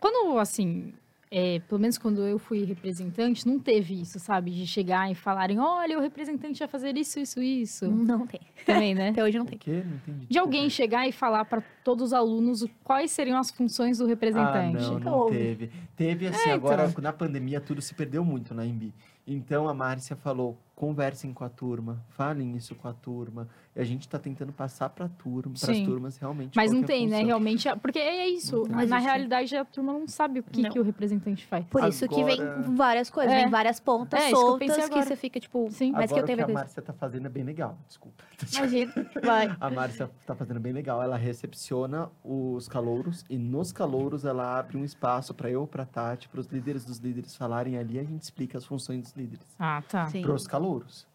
[0.00, 0.92] Quando, assim,
[1.30, 4.50] é, pelo menos quando eu fui representante, não teve isso, sabe?
[4.52, 7.90] De chegar e falarem, olha, o representante vai fazer isso, isso, isso.
[7.90, 8.40] Não tem.
[8.64, 9.10] Também, né?
[9.16, 9.58] Até hoje não O tem.
[9.58, 9.82] quê?
[9.84, 10.26] Não entendi.
[10.26, 14.84] De alguém chegar e falar para todos os alunos quais seriam as funções do representante.
[14.84, 15.70] Ah, não, não teve.
[15.96, 17.02] Teve, assim, É, agora, então.
[17.02, 18.94] na pandemia, tudo se perdeu muito na Embi.
[19.26, 23.48] Então, a Márcia falou, conversem com a turma, falem isso com a turma.
[23.74, 25.84] E a gente tá tentando passar pra turma, pras Sim.
[25.86, 26.54] turmas, realmente.
[26.54, 27.14] Mas não que é tem, né?
[27.16, 27.26] função.
[27.26, 28.62] Realmente, porque é isso.
[28.68, 31.64] Na realidade, a turma não sabe o que, que o representante faz.
[31.66, 33.40] Por isso que vem Agora- várias coisas, É.
[33.42, 35.02] vem várias pontas É, que soltas que, agora.
[35.02, 35.92] você fica, tipo, Sim.
[35.92, 36.54] mas que Agora eu tenho a ver a.
[36.54, 38.22] Márcia tá fazendo é bem legal, desculpa.
[38.56, 38.92] Imagina.
[39.24, 39.56] Vai.
[39.58, 41.02] A Márcia tá fazendo bem legal.
[41.02, 46.28] Ela recepciona os calouros e nos calouros ela abre um espaço pra eu, pra Tati,
[46.28, 47.98] pros líderes dos líderes falarem ali.
[47.98, 49.46] A gente explica as funções dos líderes.
[49.58, 50.06] Ah, tá.
[50.08, 50.20] Sim.
[50.22, 50.65] Pros calouros.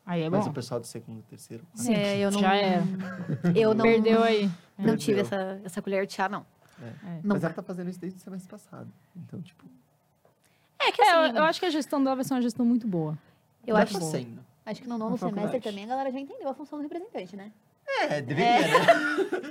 [0.06, 0.52] Aí é Mas bom.
[0.52, 1.64] o pessoal do segundo e terceiro.
[1.76, 2.84] Sim, É, eu não, já era.
[3.56, 4.50] Eu não, Perdeu aí.
[4.78, 5.40] não tive Perdeu.
[5.40, 6.46] essa, essa colher de chá, não.
[6.82, 6.86] É.
[7.24, 7.34] Não.
[7.36, 8.88] Mas ela tá fazendo isso desde o semestre passado.
[9.16, 9.64] Então, tipo,
[10.80, 12.66] É que É, assim, eu, eu acho que a gestão dela vai ser uma gestão
[12.66, 13.18] muito boa.
[13.68, 14.44] eu tá acho, sendo.
[14.66, 17.52] acho que no nono semestre também a galera já entendeu a função do representante, né?
[18.00, 18.86] É, deveria, né?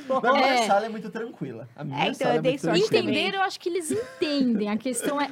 [0.22, 0.66] Na minha É.
[0.66, 1.68] sala é muito tranquila.
[1.76, 2.84] A minha É, então, sala eu é dei muito sorte.
[2.96, 4.68] Entender, eu acho que eles entendem.
[4.70, 5.30] A questão é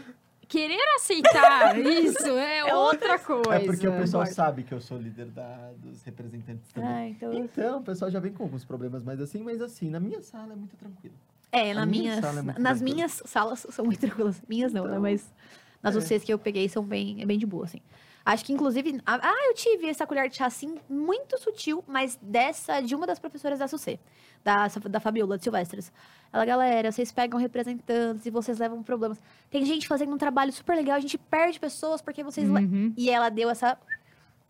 [0.48, 3.54] querer aceitar isso é, É outra coisa.
[3.54, 6.90] É porque o pessoal sabe que eu sou líder da, dos representantes também.
[6.90, 7.32] Ah, então...
[7.32, 10.54] Então, o pessoal já vem com alguns problemas mais assim, mas assim, na minha sala
[10.54, 11.14] é muito tranquilo.
[11.52, 12.74] É, na minha minhas, é nas tranquila.
[12.82, 14.42] minhas salas são muito tranquilas.
[14.48, 14.90] Minhas não, né?
[14.90, 15.32] Então, Mas
[15.82, 15.98] nas é.
[15.98, 17.80] UCs que eu peguei são bem, é bem de boa, assim.
[18.24, 19.00] Acho que, inclusive...
[19.06, 23.06] Ah, ah, eu tive essa colher de chá, assim, muito sutil, mas dessa, de uma
[23.06, 23.98] das professoras da SUC,
[24.44, 25.90] da, da Fabiola, de Silvestres.
[26.32, 29.18] Ela, galera, vocês pegam representantes e vocês levam problemas.
[29.50, 32.48] Tem gente fazendo um trabalho super legal, a gente perde pessoas porque vocês...
[32.48, 32.92] Uhum.
[32.96, 33.78] E ela deu essa...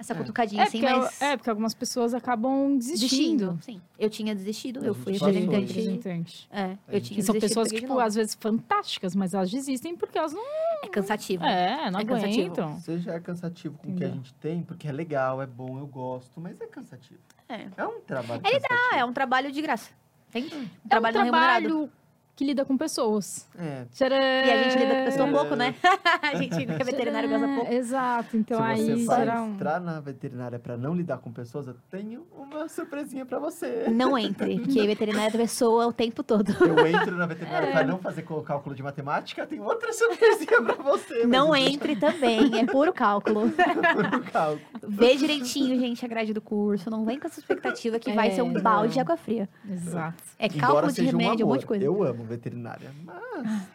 [0.01, 0.17] Essa É.
[0.17, 1.21] cutucadinha, É, assim, porque, mas...
[1.23, 3.49] é, porque algumas pessoas acabam desistindo.
[3.57, 3.59] Desistindo.
[3.63, 5.73] Sim, eu tinha desistido, eu fui representante.
[5.73, 6.49] representante.
[6.53, 10.17] É, eu tinha E são desistido, pessoas, tipo, às vezes fantásticas, mas elas desistem porque
[10.17, 10.41] elas não.
[10.85, 11.45] É cansativo.
[11.45, 12.41] É, não É cansativo.
[12.43, 12.81] aguentam.
[12.81, 15.87] Seja é cansativo com o que a gente tem, porque é legal, é bom, eu
[15.89, 17.19] gosto, mas é cansativo.
[17.49, 17.67] É.
[17.77, 18.81] É um trabalho Ele cansativo.
[18.93, 19.91] Ah, é um trabalho de graça.
[20.29, 20.55] Entende?
[20.57, 21.91] Um É um trabalho remunerado.
[22.39, 23.49] Que lida com pessoas.
[23.59, 23.85] É.
[23.93, 24.15] Tcharam!
[24.17, 25.33] E a gente lida com pessoa É.
[25.33, 25.75] pouco, né?
[26.23, 27.73] a gente que é veterinário gosta pouco.
[27.73, 29.55] Exato, então Se aí você vai será um...
[29.55, 33.89] entrar na veterinária pra não lidar com pessoas, eu tenho uma surpresinha pra você.
[33.91, 36.53] Não entre, porque veterinário é pessoa o tempo todo.
[36.65, 37.73] Eu entro na veterinária É.
[37.73, 41.27] pra não fazer cálculo de matemática, tem outra surpresinha pra você.
[41.27, 43.53] Não entre também, é puro cálculo.
[43.59, 44.61] é por cálculo.
[44.87, 46.89] Vê direitinho, gente, a grade do curso.
[46.89, 49.49] Não vem com essa expectativa que vai É, ser um balde de água fria.
[49.69, 50.23] Exato.
[50.39, 51.55] É Embora cálculo de um remédio, um amor.
[51.55, 51.85] monte de coisa.
[51.85, 52.93] Eu amo veterinária.
[53.05, 53.23] Mas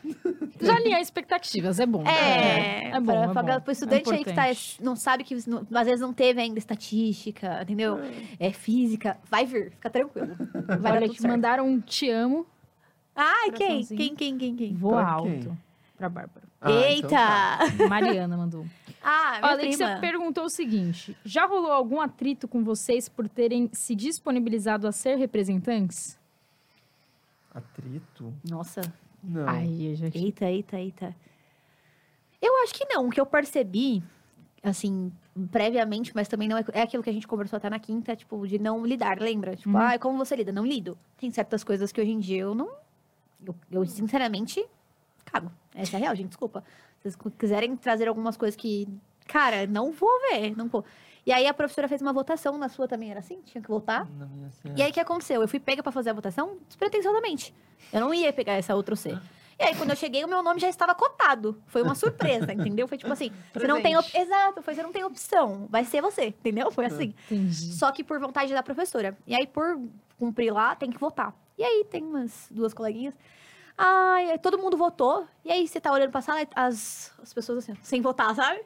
[0.61, 2.03] Já alinhar expectativas, é bom.
[2.07, 3.33] É, é bom.
[3.33, 3.61] pra, é bom.
[3.61, 4.43] pro estudante É aí que tá,
[4.81, 7.97] não sabe que não- às vezes não teve ainda estatística, entendeu?
[8.39, 10.35] É física, vai vir, fica tranquilo.
[10.79, 11.31] Vai Olha, tudo te certo.
[11.31, 12.45] mandaram um te amo,
[13.15, 13.85] Ai, quem?
[13.85, 14.73] Quem, quem, quem, quem?
[14.75, 15.27] voa Pra alto.
[15.29, 15.57] quem?
[15.97, 16.43] Pra Bárbara.
[16.59, 17.09] Ah, então Eita!
[17.09, 17.59] tá.
[17.89, 18.65] Mariana mandou.
[19.03, 19.75] Ah, minha Olha, prima.
[19.95, 24.91] você perguntou o seguinte: já rolou algum atrito com vocês por terem se disponibilizado a
[24.93, 26.17] ser representantes?
[27.53, 28.33] Atrito?
[28.49, 28.81] Nossa,
[29.23, 29.47] Não.
[29.47, 30.07] Ai, eu já.
[30.13, 31.15] eita, eita, eita.
[32.41, 33.07] Eu acho que não.
[33.07, 34.03] O que eu percebi,
[34.61, 35.11] assim,
[35.51, 38.45] previamente, mas também não é, é aquilo que a gente conversou até na quinta, tipo,
[38.47, 39.55] de não lidar, lembra?
[39.55, 39.77] Tipo, Uhum.
[39.77, 40.51] ah, como você lida?
[40.51, 40.97] Não lido.
[41.17, 42.69] Tem certas coisas que hoje em dia eu não.
[43.45, 44.65] Eu, eu, sinceramente,
[45.25, 45.51] cago.
[45.75, 46.63] Essa é a real, gente, desculpa.
[47.01, 48.87] Se vocês quiserem trazer algumas coisas que.
[49.27, 50.83] Cara, não vou ver, não vou.
[51.25, 53.39] E aí a professora fez uma votação, na sua também era assim?
[53.45, 54.05] Tinha que votar?
[54.05, 55.41] Minha E aí o que aconteceu?
[55.41, 57.53] Eu fui pega pra fazer a votação despretensiosamente.
[57.91, 59.17] Eu não ia pegar essa outra C.
[59.59, 61.61] E aí, quando eu cheguei, o meu nome já estava cotado.
[61.67, 62.87] Foi uma surpresa, entendeu?
[62.87, 63.95] Foi tipo assim, você não tem...
[63.95, 64.27] op- Presente.
[64.33, 65.67] Exato, foi, você não tem opção.
[65.69, 66.71] Vai ser você, entendeu?
[66.71, 67.13] Foi assim.
[67.31, 67.73] Entendi.
[67.73, 69.15] Só que por vontade da professora.
[69.27, 69.79] E aí, por
[70.17, 71.33] cumprir lá, tem que votar.
[71.57, 73.13] E aí, tem umas duas coleguinhas.
[73.77, 75.25] Ai, todo mundo votou.
[75.45, 78.59] E aí, você tá olhando pra sala, as, as pessoas assim, sem votar, sabe?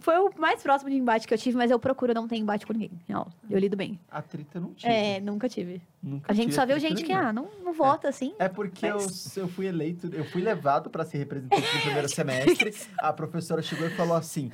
[0.00, 2.66] Foi o mais próximo de embate que eu tive, mas eu procuro não ter embate
[2.66, 2.90] com ninguém.
[3.08, 3.98] Não, eu lido bem.
[4.10, 4.92] Atrito eu não tive.
[4.92, 5.80] É, nunca tive.
[6.02, 8.34] Nunca A gente só viu gente que, ah, não, não vota assim.
[8.38, 12.08] É porque eu, Mas- eu fui eleito, eu fui levado para ser representante no primeiro
[12.12, 12.74] semestre.
[12.98, 14.50] A professora chegou e falou assim: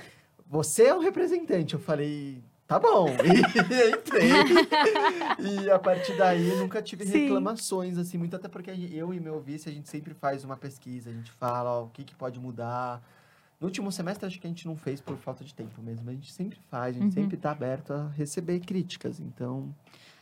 [0.46, 1.74] Você é um representante.
[1.74, 3.06] Eu falei, tá bom.
[3.22, 4.30] E entrei.
[5.64, 7.24] E a partir daí eu nunca tive Sim.
[7.24, 11.10] reclamações, assim, muito até porque eu e meu vice, a gente sempre faz uma pesquisa,
[11.10, 13.02] a gente fala ó, o que, que pode mudar.
[13.62, 16.10] No último semestre, acho que a gente não fez por falta de tempo mesmo.
[16.10, 17.22] A gente sempre faz, a gente Uhum.
[17.22, 19.20] sempre tá aberto a receber críticas.
[19.20, 19.72] Então,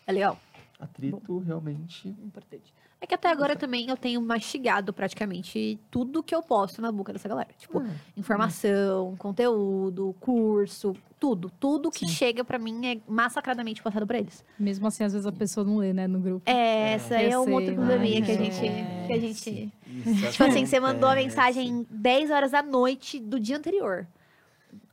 [0.07, 0.39] É legal.
[0.79, 2.07] atrito realmente.
[2.09, 2.75] Importante.
[3.03, 7.13] É que até agora também eu tenho mastigado praticamente tudo que eu posto na boca
[7.15, 7.49] dessa galera.
[7.57, 11.51] Tipo, Ah, informação, conteúdo, curso, tudo.
[11.59, 12.13] Tudo que Sim.
[12.13, 14.45] chega pra mim é massacradamente passado pra eles.
[14.59, 16.43] Mesmo assim, às vezes a pessoa não lê, né, no grupo.
[16.49, 18.67] É, essa aí é Eu uma outra probleminha que a mas gente.
[18.67, 19.05] é.
[19.07, 19.73] Que a gente...
[20.07, 24.07] Isso Tipo assim, você mandou a mensagem 10 horas da noite do dia anterior.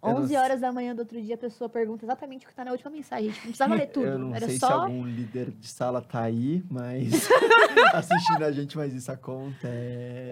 [0.02, 0.38] Eu não 11 sei.
[0.38, 2.90] horas da manhã do outro dia, a pessoa pergunta exatamente o que tá na última
[2.92, 3.30] mensagem.
[3.30, 4.06] Tipo, não precisava ler tudo.
[4.06, 4.68] Eu não Era sei só.
[4.68, 7.28] se algum líder de sala tá aí, mas
[7.94, 9.68] assistindo a gente, mas isso acontece.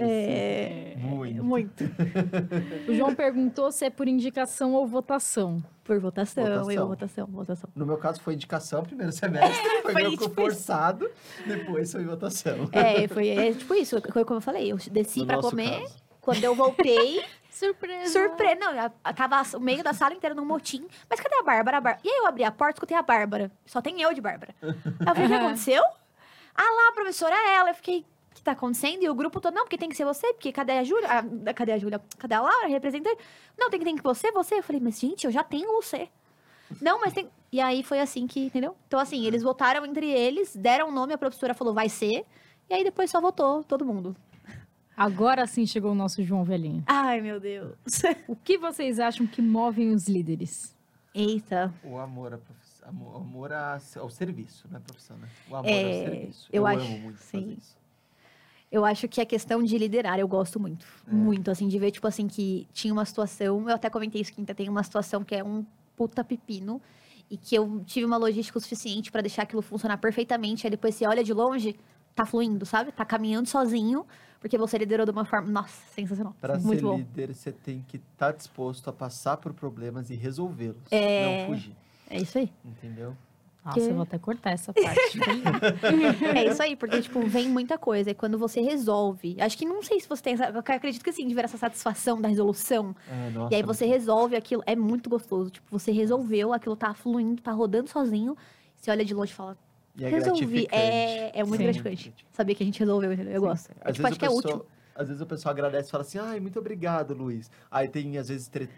[0.04, 1.43] É, Muito.
[1.43, 1.84] Muito.
[2.88, 5.63] O João perguntou se é por indicação ou votação.
[5.84, 6.71] Por votação, Votação.
[6.71, 7.69] eu, votação, votação.
[7.75, 10.34] No meu caso, foi indicação primeiro semestre, foi, Foi meio tipo isso.
[10.34, 11.10] forçado,
[11.45, 12.69] depois foi votação.
[12.71, 14.71] É, foi é, tipo isso, foi como eu falei.
[14.71, 15.95] Eu desci No pra nosso comer, caso.
[16.21, 17.23] quando eu voltei,
[17.55, 18.11] Surpresa!
[18.11, 18.55] surpresa.
[18.59, 20.87] Não, a- a- tava o meio da sala inteira num motim.
[21.09, 21.77] Mas cadê a Bárbara?
[21.77, 21.99] A Bárbara?
[22.03, 23.51] E aí eu abri a porta e escutei a Bárbara.
[23.65, 24.53] Só tem eu de Bárbara.
[24.61, 25.83] Aí eu falei, o que aconteceu?
[26.53, 27.69] Ah lá, a professora é ela.
[27.69, 27.99] Eu fiquei,
[28.31, 29.03] o que tá acontecendo?
[29.03, 31.07] E o grupo todo, não, porque tem que ser você, porque cadê a Júlia?
[31.09, 32.01] Ah, cadê a Júlia?
[32.17, 33.17] Cadê a Laura, representante?
[33.57, 34.55] Não, tem que tem que você, você.
[34.59, 36.09] Eu falei, mas gente, eu já tenho você.
[36.81, 37.29] Não, mas tem.
[37.51, 38.75] E aí foi assim que, entendeu?
[38.87, 42.25] Então, assim, eles votaram entre eles, deram o nome, a professora falou, vai ser.
[42.69, 44.15] E aí depois só votou todo mundo.
[44.95, 46.84] Agora sim chegou o nosso João Velhinho.
[46.88, 47.75] Ai, meu Deus.
[48.27, 50.73] O que vocês acham que movem os líderes?
[51.13, 51.73] Eita.
[51.84, 55.27] O amor, à amor, amor a- ao serviço, não é profissão, né?
[55.49, 56.49] O amor É, ao serviço.
[56.51, 57.41] eu Eu, acho- amo muito sim.
[57.41, 57.75] fazer isso.
[58.71, 60.86] Eu acho que a questão de liderar, eu gosto muito.
[61.08, 61.12] É.
[61.13, 64.53] Muito, assim, de ver, tipo assim, que tinha uma situação, eu até comentei isso quinta,
[64.55, 66.81] tem uma situação que é um puta pepino,
[67.29, 70.93] e que eu tive uma logística o suficiente pra deixar aquilo funcionar perfeitamente, aí depois
[70.95, 71.75] você olha de longe,
[72.13, 72.91] tá fluindo, sabe?
[72.91, 74.05] Tá caminhando sozinho,
[74.45, 76.36] porque você liderou de uma forma, nossa, sensacional.
[76.39, 76.97] Para muito ser bom.
[76.97, 80.77] líder, você tem que estar disposto a passar por problemas e resolvê-los.
[80.91, 81.47] É.
[81.47, 81.75] Não fugir,
[82.08, 82.53] É isso aí.
[82.63, 83.17] entendeu?
[83.65, 85.17] Nossa, Que- eu vou até cortar essa parte.
[86.38, 88.12] É isso aí, porque, tipo, vem muita coisa.
[88.12, 89.36] E quando você resolve.
[89.41, 90.36] Acho que não sei se você tem.
[90.36, 92.95] essa- Eu acredito que sim, de ver essa satisfação da resolução.
[93.10, 95.49] Ah, nossa, E aí você resolve aquilo, é muito gostoso.
[95.49, 98.38] Tipo, você resolveu, aquilo tá fluindo, tá rodando sozinho.
[98.75, 99.58] Você olha de longe e fala,
[100.03, 100.67] é resolvi.
[100.71, 101.63] É, é muito Sim.
[101.63, 102.13] gratificante.
[102.31, 103.34] Saber que a gente resolveu, entendeu?
[103.34, 103.71] Eu gosto.
[103.81, 104.65] Às tipo, vezes acho o que é pessoal- útil.
[104.95, 107.51] Às vezes o pessoal agradece e fala assim, ai, muito obrigado, Luiz.
[107.69, 108.69] Aí tem, às vezes, tre-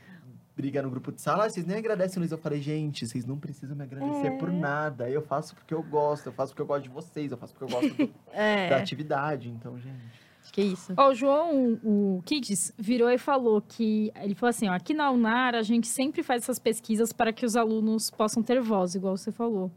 [0.56, 2.32] briga no grupo de sala, ah, vocês nem agradecem, Luiz.
[2.32, 4.52] Eu falei, gente, vocês não precisam me agradecer por É.
[4.52, 5.08] nada.
[5.10, 7.72] Eu faço porque eu gosto, eu faço porque eu gosto de vocês, eu faço porque
[7.72, 9.48] eu gosto do- É, da atividade.
[9.50, 9.94] Então, gente.
[10.42, 10.92] acho que é isso.
[10.98, 14.12] Ó, o João, o Kids, virou e falou que.
[14.20, 17.46] Ele falou assim: ó, aqui na UNAR a gente sempre faz essas pesquisas para que
[17.46, 19.72] os alunos possam ter voz, igual você falou,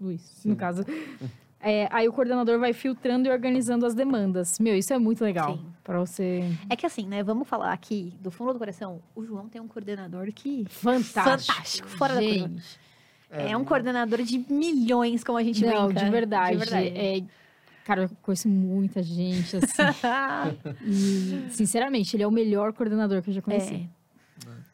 [0.00, 0.50] Luiz, Sim.
[0.50, 0.84] no caso.
[1.60, 4.58] É, aí o coordenador vai filtrando e organizando as demandas.
[4.60, 5.56] Meu, isso é muito legal.
[5.56, 5.66] Sim.
[5.82, 6.44] Pra você.
[6.68, 7.22] É que assim, né?
[7.22, 10.64] Vamos falar aqui, do fundo do coração, o João tem um coordenador que.
[10.68, 11.24] Fantástico.
[11.24, 12.38] Fantástico, fora da curva.
[12.48, 12.78] gente.
[13.30, 16.04] É, um coordenador de milhões, como a gente Não, brinca.
[16.04, 16.52] de verdade.
[16.52, 16.88] De verdade.
[16.96, 17.24] É,
[17.84, 19.82] Cara, eu conheço muita gente, assim.
[20.84, 23.88] e, sinceramente, ele é o melhor coordenador que eu já conheci.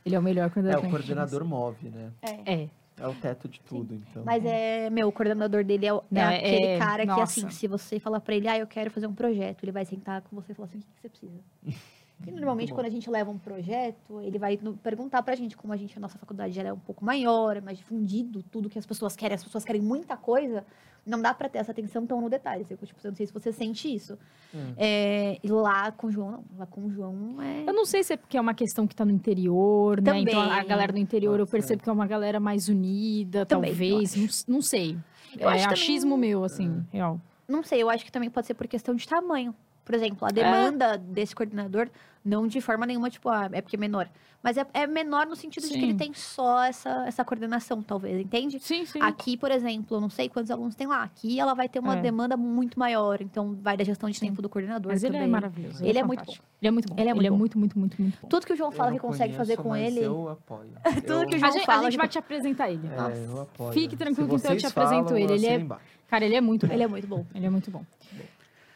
[0.04, 0.82] Ele é o melhor É, coordenador.
[0.82, 2.10] o eu já coordenador move, né?
[2.46, 2.68] É.
[3.02, 3.08] É.
[3.08, 4.22] O teto de tudo, então.
[4.24, 7.08] Mas é, meu, o coordenador dele é, o- é Não, é- aquele é- cara que,
[7.08, 7.22] nossa.
[7.24, 10.22] assim, se você falar pra ele, ah, eu quero fazer um projeto, ele vai sentar
[10.22, 11.40] com você e falar assim, o que que você precisa?
[12.26, 12.76] E normalmente, bom.
[12.76, 15.96] quando a gente leva um projeto, ele vai no- perguntar pra gente, como a gente,
[15.96, 19.16] a nossa faculdade já é um pouco maior, é mais difundido, tudo que as pessoas
[19.16, 20.64] querem, as pessoas querem muita coisa,
[21.04, 22.64] não dá pra ter essa atenção tão no detalhe.
[22.70, 24.16] Eu, tipo, eu não sei se você sente isso.
[24.54, 24.72] Hum.
[24.76, 26.44] É, e lá com o João, não.
[26.58, 27.64] Lá com o João é...
[27.68, 30.20] Eu não sei se é porque é uma questão que tá no interior, né?
[30.20, 30.66] Então a Também.
[30.68, 31.56] galera do interior eu Pode ser.
[31.58, 34.16] percebo que é uma galera mais unida, Também, eu talvez.
[34.46, 34.96] Não, não sei.
[35.36, 37.20] Eu é acho também- achismo meu, assim, real.
[37.48, 39.52] Não sei, eu acho que também pode ser por questão de tamanho.
[39.84, 41.88] Por exemplo, a demanda desse coordenador,
[42.24, 44.08] não de forma nenhuma, tipo, ah, é porque é menor.
[44.42, 45.84] Mas é, é menor no sentido de que Sim.
[45.90, 48.58] ele tem só essa, essa coordenação, talvez, entende?
[48.58, 49.00] Sim, sim.
[49.00, 51.04] Aqui, por exemplo, eu não sei quantos alunos tem lá.
[51.04, 52.00] Aqui ela vai ter uma É.
[52.00, 53.22] demanda muito maior.
[53.22, 54.26] Então, vai da gestão de Sim.
[54.26, 55.28] tempo do coordenador Mas ele também.
[55.28, 55.84] é maravilhoso.
[55.84, 56.44] Ele é muito fantástico.
[56.60, 56.94] Ele é muito bom.
[57.00, 57.36] Ele é muito bom.
[57.38, 58.28] muito, muito, muito, muito bom.
[58.28, 60.04] Tudo que o João Eu fala que consegue fazer com mas ele.
[60.04, 60.70] Eu apoio.
[61.06, 62.88] Tudo que o A João gente, a fala, gente tipo, vai te apresentar ele.
[62.88, 63.72] É, eu apoio.
[63.72, 65.32] Fique tranquilo que então eu te apresento falam, ele.
[65.34, 65.66] Ele é-.
[66.08, 66.74] Cara, ele é muito bom.
[66.74, 67.24] Ele é muito bom.
[67.32, 67.84] Ele é muito bom.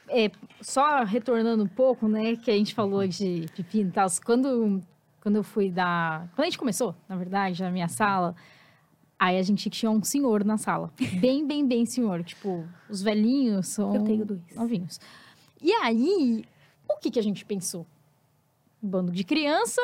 [0.08, 4.06] É, só retornando um pouco, né, que a gente falou de pepino e tal.
[4.24, 4.80] Quando,
[5.20, 6.28] quando eu fui dar...
[6.34, 8.34] Quando a gente começou, na verdade, na minha sala,
[9.18, 10.92] aí a gente tinha um senhor na sala.
[11.20, 12.22] Bem, bem, bem senhor.
[12.22, 14.40] Tipo, os velhinhos são Eu tenho dois.
[14.54, 15.00] novinhos.
[15.60, 16.44] E aí,
[16.88, 17.86] o que, que a gente pensou?
[18.82, 19.80] Um bando de criança,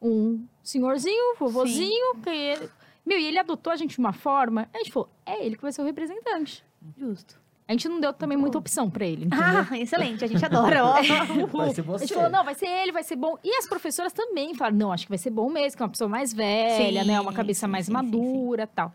[0.00, 2.70] um senhorzinho, vovozinho, que ele...
[3.04, 4.68] Meu, e ele adotou a gente de uma forma...
[4.72, 6.62] A gente falou, é ele que vai ser o representante.
[6.96, 7.40] Justo.
[7.68, 9.44] A gente não deu também muita opção pra ele, entendeu?
[9.70, 10.24] Ah, excelente.
[10.24, 10.82] A gente adora.
[10.86, 10.92] ó.
[11.52, 12.06] Vai ser A você.
[12.06, 13.36] gente falou, não, vai ser ele, vai ser bom.
[13.44, 15.90] E as professoras também falaram, não, acho que vai ser bom mesmo, que é uma
[15.90, 17.20] pessoa mais velha, Sim, né?
[17.20, 18.90] Uma cabeça sim, mais sim, madura e tal.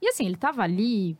[0.00, 1.14] E assim, ele tava ali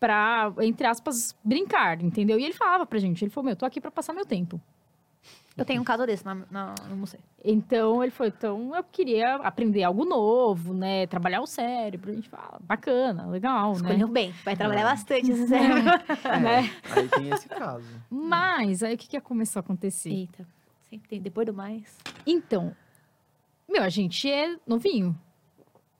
[0.00, 2.38] pra, entre aspas, brincar, entendeu?
[2.40, 4.58] E ele falava pra gente, ele falou, meu, eu tô aqui pra passar meu tempo.
[5.56, 7.20] Eu tenho um caso desse na, na, no museu.
[7.44, 11.06] Então, ele falou, então eu queria aprender algo novo, né?
[11.06, 12.10] Trabalhar o cérebro.
[12.10, 13.76] A gente fala, bacana, legal, né?
[13.76, 14.32] Escolheu bem.
[14.44, 15.82] Vai trabalhar bastante esse cérebro.
[16.24, 16.70] É, né?
[16.90, 17.84] Aí tem esse caso.
[18.08, 20.10] Mas, aí o que, que começou a acontecer?
[20.10, 20.46] Eita.
[20.88, 21.20] Sempre tem.
[21.20, 21.98] Depois do mais.
[22.26, 22.74] Então,
[23.68, 25.18] meu, a gente é novinho,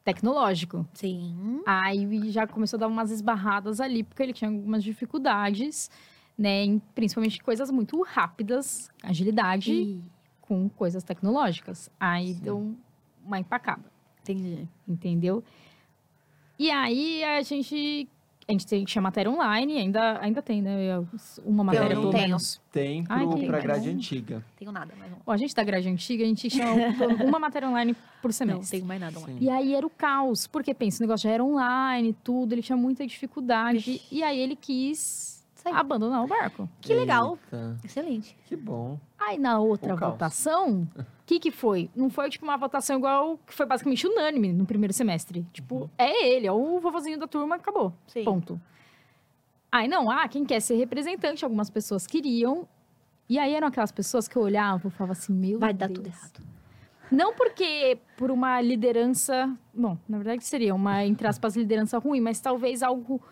[0.05, 0.87] tecnológico.
[0.95, 1.63] Sim.
[1.67, 5.91] Aí já começou a dar umas esbarradas ali, porque ele tinha algumas dificuldades,
[6.43, 6.65] né?
[6.65, 10.03] Em, principalmente coisas muito rápidas, agilidade E...
[10.41, 11.89] com coisas tecnológicas.
[12.01, 12.41] Aí Sim.
[12.43, 12.75] deu
[13.25, 13.85] uma empacada,
[14.23, 14.67] Entendi.
[14.89, 15.45] entendeu?
[16.59, 18.09] E aí a gente.
[18.49, 20.99] A gente tem- tinha matéria online, ainda, ainda tem, né?
[21.45, 22.25] Uma matéria não pelo tenho.
[22.25, 22.61] menos.
[22.73, 23.63] Tem Ai, que pra legal.
[23.63, 24.45] grade antiga.
[24.57, 25.19] Tenho nada, mas não.
[25.25, 26.67] Bom, a gente da grade antiga, a gente tinha
[27.25, 28.79] uma matéria online por Não, semestre.
[28.79, 29.17] tenho mais nada.
[29.21, 29.39] Sim.
[29.41, 32.77] E aí era o caos, porque pensa, o negócio já era online, tudo, ele tinha
[32.77, 34.03] muita dificuldade.
[34.11, 35.32] E aí ele quis
[35.63, 35.73] Sai.
[35.73, 36.69] abandonar o barco.
[36.81, 37.39] Que legal.
[37.45, 38.37] Eita, Excelente.
[38.47, 38.99] que bom.
[39.19, 41.89] Aí na outra votação, o que que foi?
[41.95, 45.47] Não foi tipo uma votação igual que foi basicamente unânime no primeiro semestre.
[45.53, 45.89] Tipo, Uhum.
[45.99, 47.93] é ele, é o vovozinho da turma, acabou.
[48.07, 48.25] Sim.
[48.25, 48.61] Ponto.
[49.71, 52.69] Aí não, ah, quem quer ser representante, algumas pessoas queriam.
[53.29, 55.99] E aí eram aquelas pessoas que eu olhava e falava assim, meu Vai dar Deus.
[55.99, 56.41] tudo errado.
[57.11, 59.51] Não porque por uma liderança.
[59.73, 63.23] Bom, na verdade seria uma, entre aspas, liderança ruim, mas talvez algo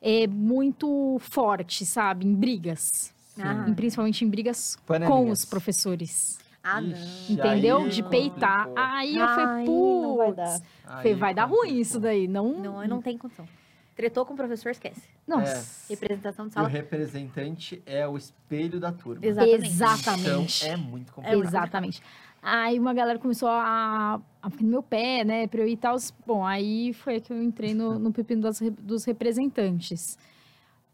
[0.00, 2.26] é, muito forte, sabe?
[2.26, 3.12] Em brigas.
[3.38, 3.66] Ah.
[3.68, 5.40] Em- principalmente em brigas com Panelinhas.
[5.40, 6.38] os professores.
[6.62, 6.90] Ah, não.
[6.90, 7.78] Ixi, Entendeu?
[7.78, 8.66] aí De peitar.
[8.66, 8.84] complicou.
[8.84, 10.36] Aí eu falei, vai putz.
[10.36, 10.60] dar.
[10.96, 11.80] Falei, vai dar ruim complicou.
[11.80, 12.26] isso daí.
[12.26, 12.52] Não.
[12.58, 13.46] Não, eu não tenho condição.
[13.94, 15.02] Tretou com o professor, esquece.
[15.26, 15.64] Nossa.
[15.88, 16.68] Representação de E o sala.
[16.68, 19.24] representante é o espelho da turma.
[19.24, 19.66] Exatamente.
[19.66, 20.64] Exatamente.
[20.64, 21.42] Então é muito complicado.
[21.44, 22.02] Exatamente.
[22.48, 25.76] Aí uma galera começou a, a ficar no meu pé, né, pra eu ir e
[25.76, 25.96] tal.
[26.24, 30.16] Bom, aí foi que eu entrei no, no pepino das dos representantes.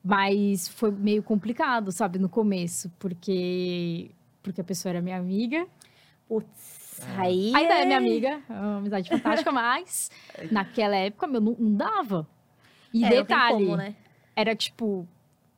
[0.02, 4.10] Mas foi meio complicado, sabe, no começo, porque
[4.42, 5.66] porque a pessoa era minha amiga.
[6.26, 7.20] Putz, É.
[7.20, 7.52] aí.
[7.54, 10.10] Ainda é minha amiga, é uma amizade fantástica, mas
[10.50, 12.26] naquela época, meu, não, não dava.
[12.94, 13.94] E É, detalhe, como, né?
[14.34, 15.06] era tipo,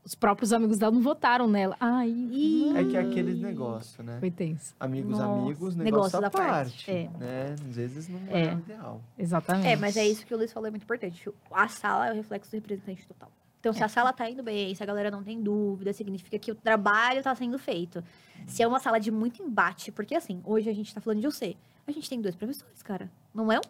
[0.04, 1.76] os próprios amigos dela não votaram nela.
[1.80, 2.12] Ai.
[2.76, 4.18] É que é aqueles negócios, né?
[4.20, 4.74] foi tenso.
[4.78, 5.24] Amigos, Nossa.
[5.24, 6.86] amigos, negócio Negócio à da parte.
[6.86, 7.08] parte, é.
[7.18, 7.54] Né?
[7.68, 8.44] Às vezes não É.
[8.46, 9.00] é, o ideal.
[9.18, 9.66] Exatamente.
[9.68, 11.28] É, mas é isso que o Luiz falou, é muito importante.
[11.50, 13.30] A sala é o reflexo do representante total.
[13.60, 16.52] Então, se a sala tá indo bem, se a galera não tem dúvida, significa que
[16.52, 18.04] o trabalho tá sendo feito.
[18.46, 21.26] Se é uma sala de muito embate, porque assim, hoje a gente tá falando de
[21.26, 21.56] UC.
[21.86, 23.10] A gente tem dois professores, cara.
[23.34, 23.62] Não é um,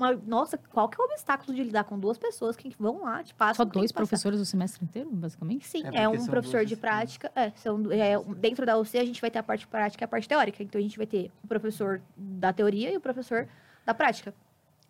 [0.00, 0.14] uma.
[0.14, 3.34] Nossa, qual que é o obstáculo de lidar com duas pessoas que vão lá, te
[3.34, 3.64] passam.
[3.64, 5.66] Só dois professores o semestre inteiro, basicamente?
[5.66, 7.30] Sim, É, é, um professor de prática.
[7.34, 10.08] É, são, é, dentro da UC a gente vai ter a parte prática e a
[10.08, 10.62] parte teórica.
[10.62, 13.46] Então a gente vai ter o professor da teoria e o professor
[13.84, 14.34] da prática.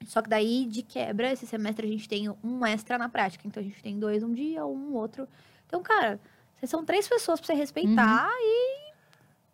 [0.07, 3.46] Só que daí, de quebra, esse semestre a gente tem um extra na prática.
[3.46, 5.29] Então a gente tem dois um dia, um outro.
[5.67, 6.19] Então, cara,
[6.58, 8.89] Vocês são três pessoas pra você respeitar e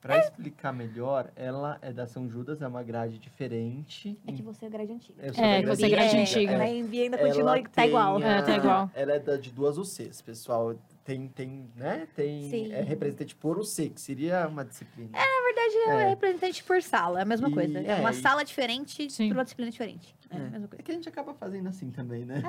[0.07, 4.19] Pra explicar melhor, ela é da São Judas, é uma grade diferente.
[4.27, 5.23] é que você é grade antiga.
[5.27, 6.59] Eu sou É, da que grade você é grade antiga, é.
[6.59, 8.23] Na ainda Ela continua, tá tem igual.
[8.23, 8.91] É, tá a- igual.
[8.95, 10.75] Ela é da de duas UCs, pessoal.
[11.05, 12.09] Tem, tem, né?
[12.17, 12.73] Tem, Sim.
[12.73, 15.11] é representante por UC, que seria uma disciplina.
[15.13, 16.09] Na verdade, é, É.
[16.09, 17.79] representante por sala, é a mesma E- coisa.
[17.79, 19.29] É é, uma e- sala diferente Sim.
[19.29, 20.15] pra uma disciplina diferente.
[20.29, 20.83] É, a mesma É coisa.
[20.83, 22.43] que a gente acaba fazendo assim também, né?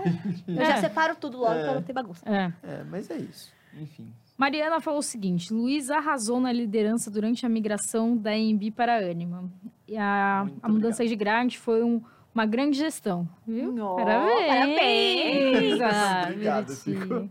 [0.48, 0.82] Eu já É.
[0.82, 1.64] separo tudo logo É.
[1.64, 2.28] pra não ter bagunça.
[2.28, 2.52] É.
[2.64, 3.54] É, mas é isso.
[3.76, 4.12] Enfim.
[4.38, 9.10] Mariana falou o seguinte: Luiz arrasou na liderança durante a migração da EMB para a
[9.10, 9.50] Anima.
[9.88, 12.02] E a, Muito a mudança de grade foi um-
[12.36, 13.74] uma grande gestão, viu?
[13.84, 14.48] Oh, parabéns!
[14.48, 15.82] parabéns!
[15.82, 17.30] Ah, Obrigado.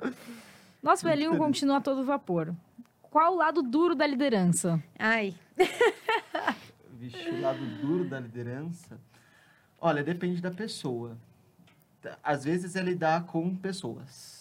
[0.82, 2.52] Nosso velhinho continua a todo vapor.
[3.02, 4.82] Qual o lado duro da liderança?
[4.98, 5.34] Ai,
[6.98, 8.98] Vixe, o lado duro da liderança.
[9.80, 11.16] Olha, depende da pessoa.
[12.22, 14.35] Às vezes é lidar com pessoas.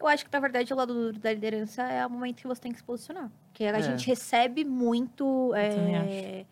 [0.00, 2.60] Eu acho que, na verdade, o lado duro da liderança é o momento que você
[2.60, 3.30] tem que se posicionar.
[3.48, 3.82] Porque a É.
[3.82, 5.52] gente recebe muito...
[5.54, 6.44] é,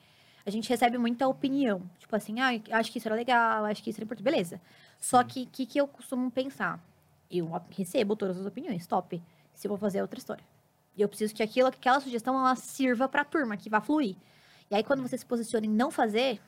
[0.44, 1.82] a gente recebe muita opinião.
[1.98, 4.24] Tipo assim, ah, acho que isso era legal, acho que isso era importante.
[4.24, 4.60] Beleza.
[4.98, 5.26] Só Sim.
[5.28, 6.80] que o que, que eu costumo pensar?
[7.30, 9.20] Eu recebo todas as opiniões, top.
[9.54, 10.44] Se eu vou fazer é outra história.
[10.96, 14.16] E eu preciso que aquilo, que aquela sugestão, ela sirva pra turma, que vá fluir.
[14.70, 16.40] E aí, quando você se posiciona em não fazer,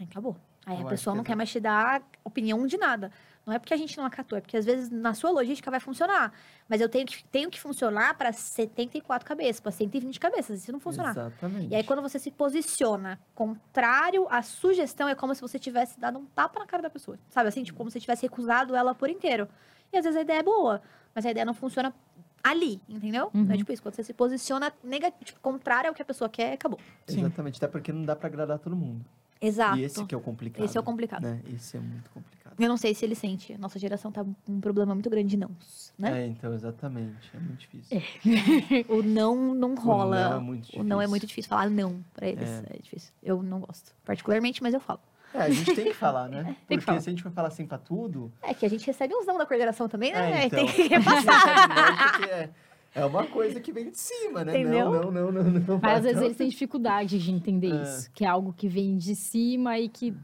[0.00, 0.36] acabou.
[0.64, 3.10] Aí Eu a pessoa não quer mais te dar opinião de nada.
[3.46, 5.78] Não é porque a gente não acatou, é porque às vezes na sua logística vai
[5.78, 6.32] funcionar.
[6.68, 10.62] Mas eu tenho que, tenho que funcionar para 74 cabeças, para 120 cabeças.
[10.62, 11.12] Isso não funcionar.
[11.12, 11.68] Exatamente.
[11.70, 16.18] E aí, quando você se posiciona contrário à sugestão, é como se você tivesse dado
[16.18, 17.16] um tapa na cara da pessoa.
[17.30, 17.62] Sabe assim?
[17.62, 19.48] Tipo, como se você tivesse recusado ela por inteiro.
[19.92, 20.82] E às vezes a ideia é boa,
[21.14, 21.94] mas a ideia não funciona
[22.42, 23.30] ali, entendeu?
[23.32, 23.46] Uhum.
[23.50, 26.54] É tipo isso, quando você se posiciona negativo, tipo, contrário ao que a pessoa quer,
[26.54, 26.80] acabou.
[27.06, 27.20] Sim.
[27.20, 29.04] Exatamente, até porque não dá pra agradar todo mundo.
[29.40, 29.78] Exato.
[29.78, 30.64] E esse que é o complicado.
[30.64, 31.22] Esse é o complicado.
[31.22, 31.40] Né?
[31.54, 32.35] Esse é muito complicado.
[32.58, 33.52] Eu não sei se ele sente.
[33.52, 35.50] A nossa geração tá com um problema muito grande de não,
[35.98, 36.22] né?
[36.22, 37.30] É, então, exatamente.
[37.34, 38.02] É muito difícil.
[38.88, 40.30] O não não rola.
[40.30, 41.10] não é muito O não é difícil.
[41.10, 42.48] muito difícil falar não pra eles.
[42.48, 42.76] É.
[42.82, 43.12] difícil.
[43.22, 43.92] Eu não gosto.
[44.04, 45.00] Particularmente, mas eu falo.
[45.34, 46.56] É, a gente tem que falar, né?
[46.66, 47.00] Tem que Porque falar.
[47.00, 48.32] se a gente for falar assim pra tudo.
[48.42, 50.44] É que a gente recebe uns não da coordenação também, né?
[50.44, 50.64] É, então.
[50.64, 51.44] Tem que a gente repassar.
[51.44, 52.50] recebe não porque é,
[52.94, 54.58] é uma coisa que vem de cima, né?
[54.58, 54.90] Entendeu?
[54.90, 55.78] Não, não, não, não, não.
[55.82, 57.82] Mas às vezes eles têm dificuldade de entender É.
[57.82, 58.10] isso.
[58.14, 60.14] Que é algo que vem de cima e que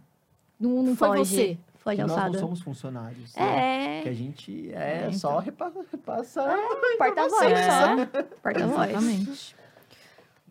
[0.58, 1.58] não, não foi você.
[1.82, 3.34] Foge que nós não somos funcionários.
[3.34, 4.02] né?
[4.02, 4.10] Que É.
[4.10, 5.12] a gente é, É, então.
[5.14, 6.56] só repa repassar.
[6.98, 7.70] Porta-voz É.
[7.70, 8.06] só.
[8.42, 8.90] Porta-voz.
[8.90, 9.56] Exatamente.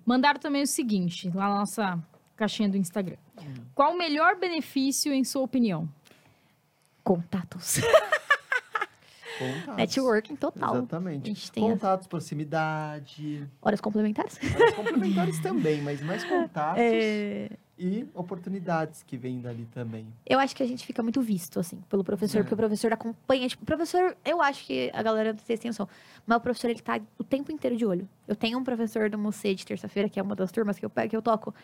[0.05, 1.99] Mandaram também o seguinte, lá na nossa
[2.35, 3.17] caixinha do Instagram.
[3.73, 5.87] Qual o melhor benefício, em sua opinião?
[7.03, 7.79] Contatos.
[9.39, 9.75] Contatos.
[9.75, 10.73] Networking total.
[10.73, 11.27] A Exatamente.
[11.27, 13.47] gente tem as Contatos, proximidade.
[13.61, 14.37] horas complementares.
[14.53, 17.49] Áreas complementares também, mas mais contatos É,
[17.83, 20.05] e oportunidades que vêm dali também.
[20.25, 22.41] Eu acho que a gente fica muito visto, assim, pelo professor, É.
[22.43, 23.47] porque o professor acompanha.
[23.47, 25.89] Tipo, o professor, eu acho que a galera, vocês têm noção,
[26.27, 28.07] mas o professor, ele tá o tempo inteiro de olho.
[28.27, 30.91] Eu tenho um professor do Mocê de terça-feira, que é uma das turmas que eu,
[31.09, 31.55] que eu toco,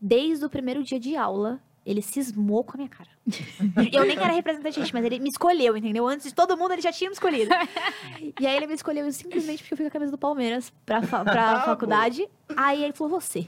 [0.00, 1.60] desde o primeiro dia de aula.
[1.86, 3.10] Ele cismou com a minha cara.
[3.92, 6.08] Eu nem era representante, gente, mas ele me escolheu, entendeu?
[6.08, 7.50] Antes de todo mundo, ele já tinha me escolhido.
[8.40, 11.02] E aí ele me escolheu simplesmente porque eu fui com a camisa do Palmeiras pra,
[11.02, 12.26] fa pra Ah, faculdade.
[12.56, 13.46] Aí ele falou: você,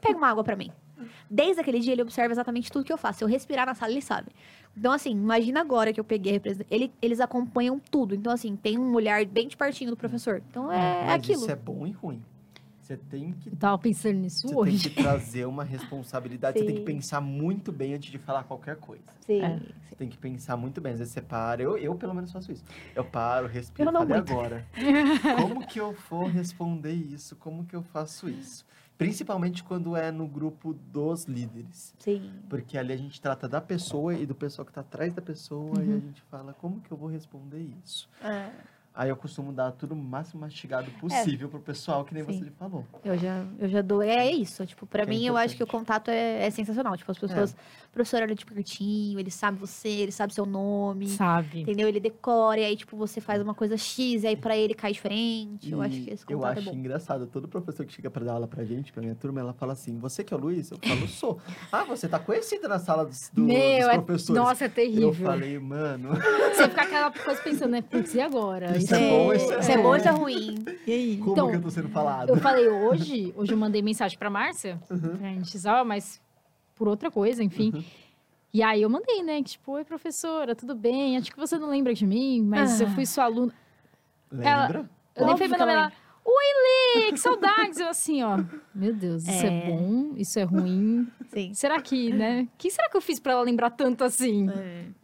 [0.00, 0.70] pega uma água pra mim.
[1.30, 3.18] Desde aquele dia, ele observa exatamente tudo que eu faço.
[3.18, 4.28] Se eu respirar na sala, ele sabe.
[4.76, 6.66] Então, assim, imagina agora que eu peguei a representação.
[6.76, 8.14] Ele, eles acompanham tudo.
[8.14, 10.42] Então, assim, tem um olhar bem de pertinho do professor.
[10.50, 11.40] Então, é, Mas aquilo.
[11.42, 12.22] isso é bom e ruim.
[12.80, 14.82] Você tem que, Eu tava pensando nisso você hoje.
[14.90, 16.58] tem que trazer uma responsabilidade.
[16.58, 19.04] Você tem que pensar muito bem antes de falar qualquer coisa.
[19.24, 19.58] Sim, É.
[19.58, 19.64] sim.
[19.88, 20.92] Você tem que pensar muito bem.
[20.92, 21.62] Às vezes você para.
[21.62, 22.62] Eu, eu pelo menos faço isso.
[22.94, 23.88] Eu paro, respiro.
[23.88, 24.32] Eu não falei muito.
[24.32, 24.66] agora.
[25.40, 27.36] Como que eu vou responder isso?
[27.36, 28.66] Como que eu faço isso?
[29.04, 31.94] Principalmente quando é no grupo dos líderes.
[31.98, 32.32] Sim.
[32.48, 35.76] Porque ali a gente trata da pessoa e do pessoal que está atrás da pessoa
[35.82, 38.08] e a gente fala como que eu vou responder isso.
[38.22, 38.50] É,
[38.96, 42.44] Aí eu costumo dar tudo o máximo mastigado possível pro pessoal, que nem Sim.
[42.44, 42.86] você falou.
[43.04, 44.00] eu, já, eu já dou.
[44.00, 44.64] É isso.
[44.64, 46.96] Tipo, pra Que é mim, eu acho que o contato é, é sensacional.
[46.96, 47.56] Tipo, as pessoas.
[47.94, 51.06] O professor olha de pertinho, ele sabe você, ele sabe seu nome.
[51.10, 51.60] Sabe?
[51.60, 51.86] Entendeu?
[51.86, 54.92] Ele decora, e aí, tipo, você faz uma coisa X, e aí pra ele cai
[54.92, 55.70] diferente.
[55.70, 56.76] eu acho que esse eu contato acho é bom.
[56.78, 57.26] engraçado.
[57.28, 59.96] Todo professor que chega para dar aula pra gente, pra minha turma, ela fala assim:
[60.00, 60.72] Você que é o Luiz?
[60.72, 61.38] Eu falo, sou.
[61.70, 63.94] Ah, você tá conhecido na sala dos, do- Meu, dos é...
[64.00, 64.42] professores.
[64.42, 65.08] nossa, é terrível.
[65.10, 66.08] eu falei, mano.
[66.54, 67.82] Você fica aquela coisa pensando, né?
[67.82, 68.76] Putz, e agora?
[68.76, 70.64] Isso é bom, isso é Isso é bom, isso é ruim.
[70.86, 71.16] E aí?
[71.18, 72.28] Como Então, que eu tô sendo falado?
[72.30, 75.16] Eu falei hoje, hoje eu mandei mensagem pra Márcia, Uhum.
[75.16, 76.20] pra gente usar, mas
[76.74, 77.84] por outra coisa, enfim.
[78.52, 79.38] E aí eu mandei, né?
[79.42, 81.16] Que tipo, oi, professora, tudo bem?
[81.16, 82.84] Acho que você não lembra de mim, mas Ah.
[82.84, 83.52] eu fui sua aluna.
[84.30, 84.88] Lembra?
[85.16, 85.92] Eu nem falei meu nome, ela ela...
[86.26, 87.78] Oi, Lê, que saudades!
[87.78, 88.38] Eu assim, ó.
[88.74, 89.70] Meu Deus, isso é, É.
[89.70, 91.06] bom, isso é ruim.
[91.28, 91.52] Sim.
[91.52, 92.48] Será que, né?
[92.54, 94.48] O que será que eu fiz pra ela lembrar tanto assim?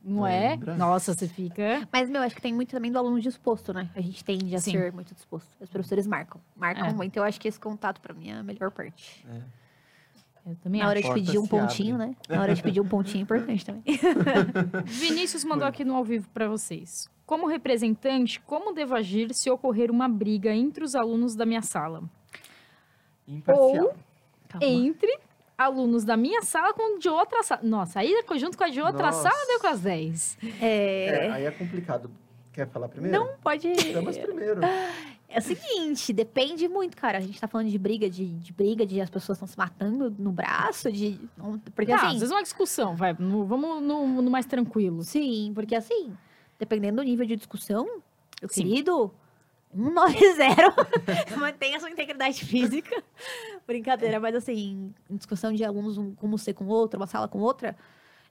[0.03, 0.51] Não é?
[0.53, 0.77] Lembra?
[0.79, 1.87] Nossa, você fica.
[1.93, 3.91] Mas, meu, acho que tem muito também do aluno disposto, né?
[3.95, 4.71] A gente tende a Sim.
[4.73, 5.49] ser muito disposto.
[5.61, 6.41] Os professores marcam.
[6.57, 6.93] Marcam É.
[6.95, 7.15] muito.
[7.19, 9.23] Eu acho que esse contato, pra mim, é a melhor parte.
[10.47, 12.15] Eu também Na hora de pedir um pontinho, né?
[12.29, 13.83] Na hora de pedir um pontinho é importante também.
[14.87, 17.09] Vinícius mandou aqui no ao vivo pra vocês.
[17.27, 22.03] Como representante, como devo agir se ocorrer uma briga entre os alunos da minha sala?
[23.29, 23.95] Imparcial.
[24.49, 24.67] Calma.
[24.67, 25.19] Entre
[25.57, 27.61] alunos da minha sala com de outra sala.
[27.63, 29.29] Nossa, aí junto com a de outra Nossa.
[29.29, 30.39] sala deu com as 10.
[30.61, 31.05] É...
[31.07, 32.11] É, aí é complicado.
[32.53, 33.17] Quer falar primeiro?
[33.17, 33.73] Não, pode...
[33.93, 34.61] Damas primeiro.
[35.33, 37.19] É o seguinte, depende muito, cara.
[37.19, 40.13] A gente tá falando de briga, de, de briga, de as pessoas estão se matando
[40.19, 41.21] no braço, de...
[41.75, 42.07] Porque Ah, assim...
[42.09, 43.15] às vezes uma discussão, vai.
[43.17, 45.05] no- vamos no, no mais tranquilo.
[45.05, 46.13] Sim, porque assim,
[46.59, 47.85] dependendo do nível de discussão,
[48.43, 48.65] meu Sim.
[48.65, 49.13] querido,
[49.73, 50.75] 190,
[51.39, 53.01] mantenha sua integridade física.
[53.67, 57.39] Brincadeira, mas assim, em discussão de alunos, um como ser com outro, uma sala com
[57.39, 57.77] outra,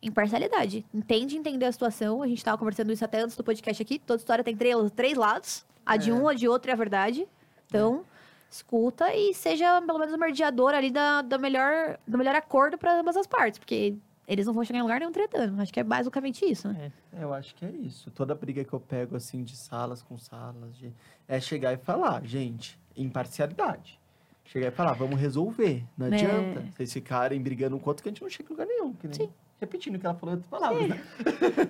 [0.02, 0.86] imparcialidade.
[0.94, 2.22] Entende entender a situação.
[2.22, 4.00] A gente tava conversando isso até antes do podcast aqui.
[4.00, 5.66] Toda história tem três, três lados.
[5.90, 6.14] A de É.
[6.14, 7.28] um, a de outro é a verdade.
[7.68, 8.04] Então,
[8.50, 13.00] escuta e seja pelo menos o mediador ali da, da melhor, do melhor acordo para
[13.00, 13.60] ambas as partes.
[13.60, 13.96] Porque
[14.28, 15.60] eles não vão chegar em lugar nenhum tretando.
[15.62, 16.92] Acho que é basicamente isso, né?
[17.14, 18.10] É, Eu acho que é isso.
[18.12, 20.94] Toda briga que eu pego, assim, de salas com salas, de-
[21.28, 24.00] é chegar e falar, gente, imparcialidade.
[24.46, 25.84] Chegar e falar, vamos resolver.
[25.98, 26.10] Não É.
[26.14, 28.94] adianta vocês ficarem brigando um outro que a gente não chega em lugar nenhum.
[28.94, 29.14] Que nem...
[29.16, 29.30] Sim.
[29.60, 31.04] Repetindo o que ela falou outras palavras, né?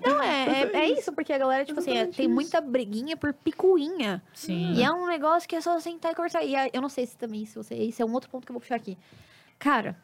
[0.06, 2.34] Não, é, é, é isso, porque a galera, tipo assim, é- tem isso.
[2.34, 4.22] muita briguinha por picuinha.
[4.34, 4.74] Sim.
[4.74, 6.44] E é um negócio que é só sentar e conversar.
[6.44, 7.76] E eu não sei se também, se você.
[7.76, 8.96] Isso é um outro ponto que eu vou puxar aqui.
[9.58, 9.98] Cara,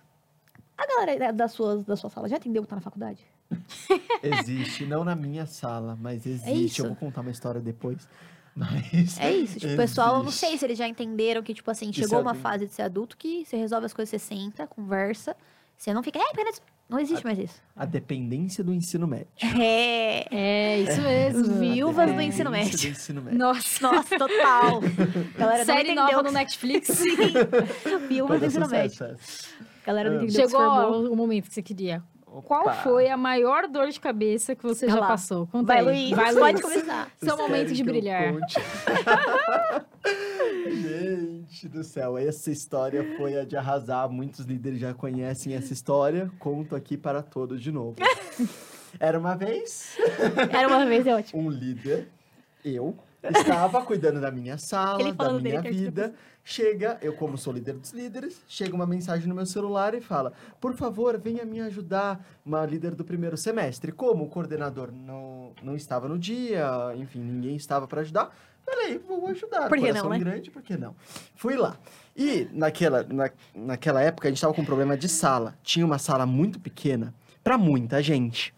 [0.78, 3.20] a galera da, suas, da sua sala já entendeu que tá na faculdade?
[4.24, 6.82] Existe, não na minha sala, mas existe.
[6.82, 6.84] É.
[6.84, 8.08] Eu vou contar uma história depois.
[8.56, 9.20] Mas.
[9.20, 9.60] É isso.
[9.60, 12.32] Tipo, o pessoal, eu não sei se eles já entenderam que, tipo assim, chegou uma
[12.32, 12.42] adulto.
[12.42, 15.36] fase de ser adulto que você resolve as coisas, você senta, conversa.
[15.78, 16.20] Você não fica.
[16.20, 16.62] É, apenas.
[16.88, 17.62] Não existe mais isso.
[17.76, 19.28] A dependência do ensino médio.
[19.60, 20.28] É.
[20.32, 21.56] É, isso mesmo.
[21.56, 22.78] Viúvas do A ensino médio.
[22.78, 23.40] do ensino médio.
[23.40, 23.88] Nossa.
[23.92, 24.82] Nossa, total.
[25.36, 26.88] Galera, Série nova no Netflix.
[26.90, 27.16] Sim.
[28.08, 28.92] Viúvas do ensino médio.
[28.92, 29.48] sucesso essa.
[29.86, 32.04] Galera não entendeu Chegou o momento que você queria.
[32.44, 35.48] Qual foi a maior dor de cabeça que você Olha já passou?
[35.48, 35.84] Conta Vai, aí.
[35.86, 36.10] Luiz.
[36.12, 36.62] Vai, pode Luiz.
[36.62, 37.12] começar.
[37.18, 38.34] Vocês Seu momento de brilhar.
[40.72, 44.10] Gente do céu, essa história foi a de arrasar.
[44.10, 46.32] Muitos líderes já conhecem essa história.
[46.40, 47.96] Conto aqui para todos de novo.
[49.00, 49.98] Era uma vez
[50.50, 51.42] Era uma vez, é ótimo.
[51.42, 52.08] um líder,
[52.64, 52.96] eu,
[53.36, 56.14] estava cuidando da minha sala, da minha vida.
[56.48, 60.32] Chega, eu como sou líder dos líderes, chega uma mensagem no meu celular e fala:
[60.62, 63.92] Por favor, venha me ajudar, uma líder do primeiro semestre.
[63.92, 68.32] Como o coordenador não, não estava no dia, enfim, ninguém estava para ajudar,
[68.64, 69.68] falei, vou ajudar.
[69.68, 70.20] Por que não, Coração né?
[70.20, 70.96] grande, por que não?
[71.36, 71.78] Fui lá.
[72.16, 75.56] E naquela, na, naquela época a gente estava com um problema de sala.
[75.64, 77.14] Tinha uma sala muito pequena
[77.44, 78.54] para muita gente.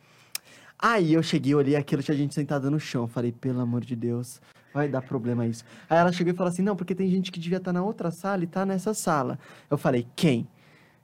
[0.79, 3.07] Aí eu cheguei, olhei aquilo, tinha gente sentada no chão.
[3.07, 4.39] Falei, pelo amor de Deus,
[4.77, 5.65] vai dar problema isso.
[5.89, 8.11] Aí ela chegou e falou assim: não, porque tem gente que devia estar na outra
[8.11, 9.39] sala e tá nessa sala.
[9.69, 10.47] Eu falei, quem?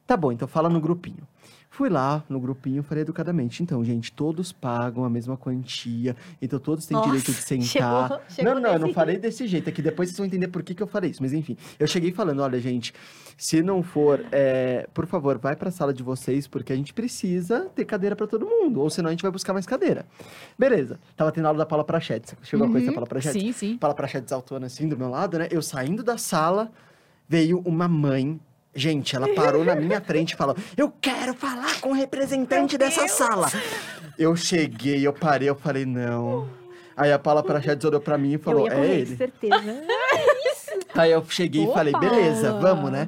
[0.05, 1.28] Tá bom, então fala no grupinho.
[1.76, 3.63] Fui lá no grupinho, falei educadamente.
[3.63, 7.65] Então, gente, todos pagam a mesma quantia, então todos têm Nossa, direito de sentar.
[8.09, 10.49] chegou- chegou não, não, eu não falei desse jeito, é que depois vocês vão entender
[10.49, 11.24] por que, que eu falei isso.
[11.24, 12.93] Mas enfim, eu cheguei falando: olha, gente,
[13.36, 17.61] se não for, é, por favor, vai pra sala de vocês, porque a gente precisa
[17.74, 20.05] ter cadeira pra todo mundo, ou senão a gente vai buscar mais cadeira.
[20.59, 22.36] Beleza, tava tendo aula da Paula Prachetes.
[22.43, 23.41] Chegou a coisa da Paula Prachetes?
[23.41, 23.78] Sim, sim.
[23.80, 25.47] Paula Prachetes autona assim do meu lado, né?
[25.49, 26.71] Eu saindo da sala,
[27.28, 28.39] veio uma mãe.
[28.76, 33.07] Gente, ela parou na minha frente e falou: Eu quero falar com o representante dessa
[33.07, 33.47] sala.
[34.17, 36.49] Eu cheguei, eu parei, eu falei: Não.
[36.95, 39.15] Aí a Paula Prachetes olhou pra mim e Eu falou: ia É correr, ele.
[39.15, 39.55] certeza.
[40.95, 43.07] Aí eu cheguei Ô, e falei, beleza, vamos, né?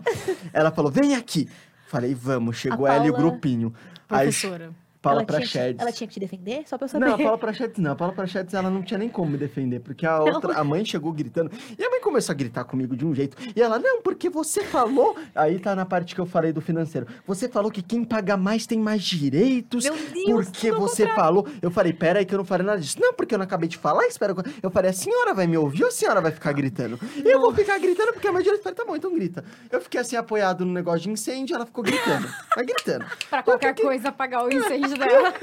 [0.51, 1.47] Ela falou, vem aqui.
[1.87, 2.57] Falei, vamos.
[2.57, 3.73] Chegou A ela e o grupinho.
[4.09, 4.71] Aí, Professora.
[5.05, 5.81] Paula ela, tinha Prachedes.
[5.81, 6.63] ela tinha que te defender?
[6.65, 7.05] Só pra eu saber.
[7.05, 7.91] Não, a Paula Prachedes não.
[7.91, 9.79] A Paula Prachedes, ela não tinha nem como me defender.
[9.79, 11.51] Porque a outra, a mãe chegou gritando.
[11.77, 13.37] E a mãe começou a gritar comigo de um jeito.
[13.55, 15.15] E ela, não, porque você falou...
[15.35, 17.07] Aí tá na parte que eu falei do financeiro.
[17.27, 19.83] Você falou que quem paga mais tem mais direitos.
[19.83, 21.47] Meu Deus, Porque você falou...
[21.61, 22.97] Eu falei, pera aí que eu não falei nada disso.
[22.99, 24.33] Não, porque eu não acabei de falar, espera...
[24.61, 26.99] Eu falei, a senhora vai me ouvir ou a senhora vai ficar gritando?
[27.15, 28.59] E eu vou ficar gritando porque a meu direito...
[28.59, 29.43] Eu falei, tá bom, então grita.
[29.71, 32.27] Eu fiquei assim apoiado no negócio de incêndio, ela ficou gritando.
[32.55, 33.05] Mas gritando.
[33.29, 35.33] Pra qualquer coisa apagar o incêndio dela.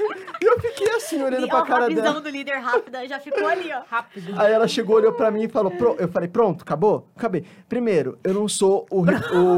[0.41, 2.01] E eu fiquei assim, olhando pra Ó, cara a dela.
[2.01, 3.81] visão do líder rápida já ficou ali, ó.
[3.89, 4.39] Rápido.
[4.39, 7.07] Aí ela chegou, olhou pra mim e falou: "Pro-" Eu falei, pronto, acabou?
[7.15, 7.45] Acabei.
[7.69, 9.01] Primeiro, eu não sou o,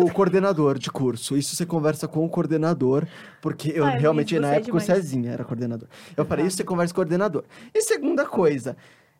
[0.05, 1.35] o coordenador de curso.
[1.37, 3.05] Isso você conversa com o coordenador,
[3.41, 4.79] porque eu Ai, realmente, na você é época, o.
[4.81, 5.87] Cezinha era coordenador.
[6.15, 7.43] Eu falei, isso você conversa com o coordenador.
[7.73, 8.75] E segunda coisa.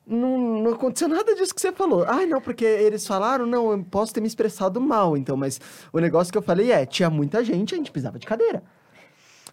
[0.07, 2.05] não, não aconteceu nada disso que você falou.
[2.07, 5.59] Ai, não, porque eles falaram, não, eu posso ter me expressado mal, então, mas
[5.91, 8.61] o negócio que eu falei é, tinha muita gente, a gente precisava de cadeira.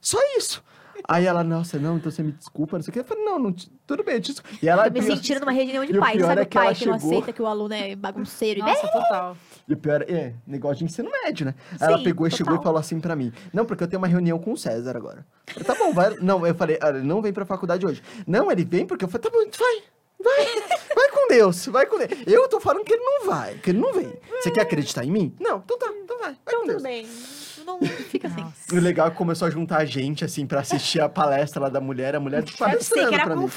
[0.00, 0.62] Só isso.
[1.08, 3.00] Aí ela, nossa, não, então você me desculpa, não sei o que.
[3.00, 3.54] Eu falei, não, não
[3.86, 4.56] tudo bem, eu te desculpa.
[4.62, 6.40] E ela Tô me sentindo numa reunião de pais, pior sabe?
[6.40, 8.60] é o que pai que não chegou- aceita que o aluno é bagunceiro.
[8.60, 9.36] e Nossa, total.
[9.68, 11.54] E o pior é, negócio de ensino médio, né?
[11.72, 14.00] Aí ela Sim, pegou e chegou e falou assim pra mim: Não, porque eu tenho
[14.00, 15.26] uma reunião com o César agora.
[15.48, 16.16] Eu falei, tá bom, vai.
[16.20, 18.02] Não, eu falei, ele não vem pra faculdade hoje.
[18.26, 19.82] Não, ele vem porque eu falei, tá bom, vai.
[20.24, 20.46] Vai,
[20.94, 22.10] vai com Deus, vai com Deus.
[22.28, 24.12] Eu tô falando que ele não vai, que ele não vem.
[24.40, 25.34] Você quer acreditar em mim?
[25.40, 26.76] Não, então tá, então vai, vai com Então, Deus.
[26.76, 27.06] tudo bem.
[27.66, 28.44] Não fica assim.
[28.76, 31.68] O legal é que começou a juntar a gente, assim, pra assistir a palestra lá
[31.68, 33.48] da mulher, a mulher sei palestrando que era pra mim.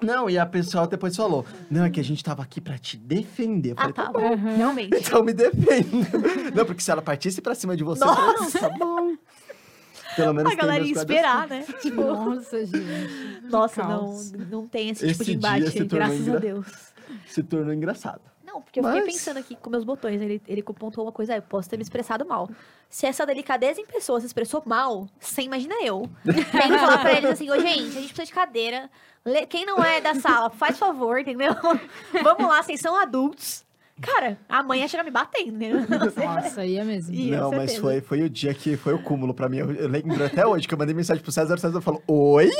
[0.00, 2.96] Não, e a pessoa depois falou, não, é que a gente tava aqui pra te
[2.96, 3.70] defender.
[3.70, 4.04] Eu Ah, falei, tá.
[4.04, 4.36] tá bom.
[4.36, 4.56] bom.
[4.56, 4.96] Realmente.
[4.96, 6.08] Então me defenda.
[6.54, 8.20] Não, porque se ela partisse pra cima de você, Nossa.
[8.22, 9.14] eu falei, tá bom.
[10.16, 11.64] Pelo menos A galera ia esperar, né?
[11.82, 13.40] Tipo, Nossa, gente.
[13.50, 14.14] nossa, não,
[14.50, 16.66] não tem esse, Esse tipo de embate, graças a engra- Deus.
[17.26, 18.20] Se tornou engraçado.
[18.54, 20.20] Não, porque eu fiquei Mas- pensando aqui com meus botões.
[20.22, 22.48] Ele, ele pontuou uma coisa, ah, eu posso ter me expressado mal.
[22.88, 26.08] Se essa delicadeza em pessoa se expressou mal, você imagina eu.
[26.24, 28.88] Vem falar pra eles assim, ô gente, a gente precisa de cadeira.
[29.48, 31.52] Quem não é da sala, faz favor, entendeu?
[32.22, 33.64] Vamos lá, vocês são adultos.
[34.02, 36.10] Cara, a mãe ia chegar me batendo, entendeu?
[36.16, 37.14] Nossa, ia mesmo.
[37.14, 39.58] Ih, não, mas foi, foi o dia que foi o cúmulo pra mim.
[39.58, 42.50] Eu, eu lembro até hoje que eu mandei mensagem pro César, o César falou, oi?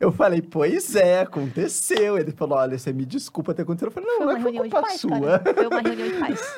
[0.00, 2.16] Eu falei, pois é, aconteceu.
[2.16, 3.88] Ele falou, olha, você me desculpa ter acontecido.
[3.88, 5.10] Eu falei, não, Foi não uma é de culpa pais, sua.
[5.20, 5.54] cara.
[5.54, 6.56] Foi uma reunião de pais.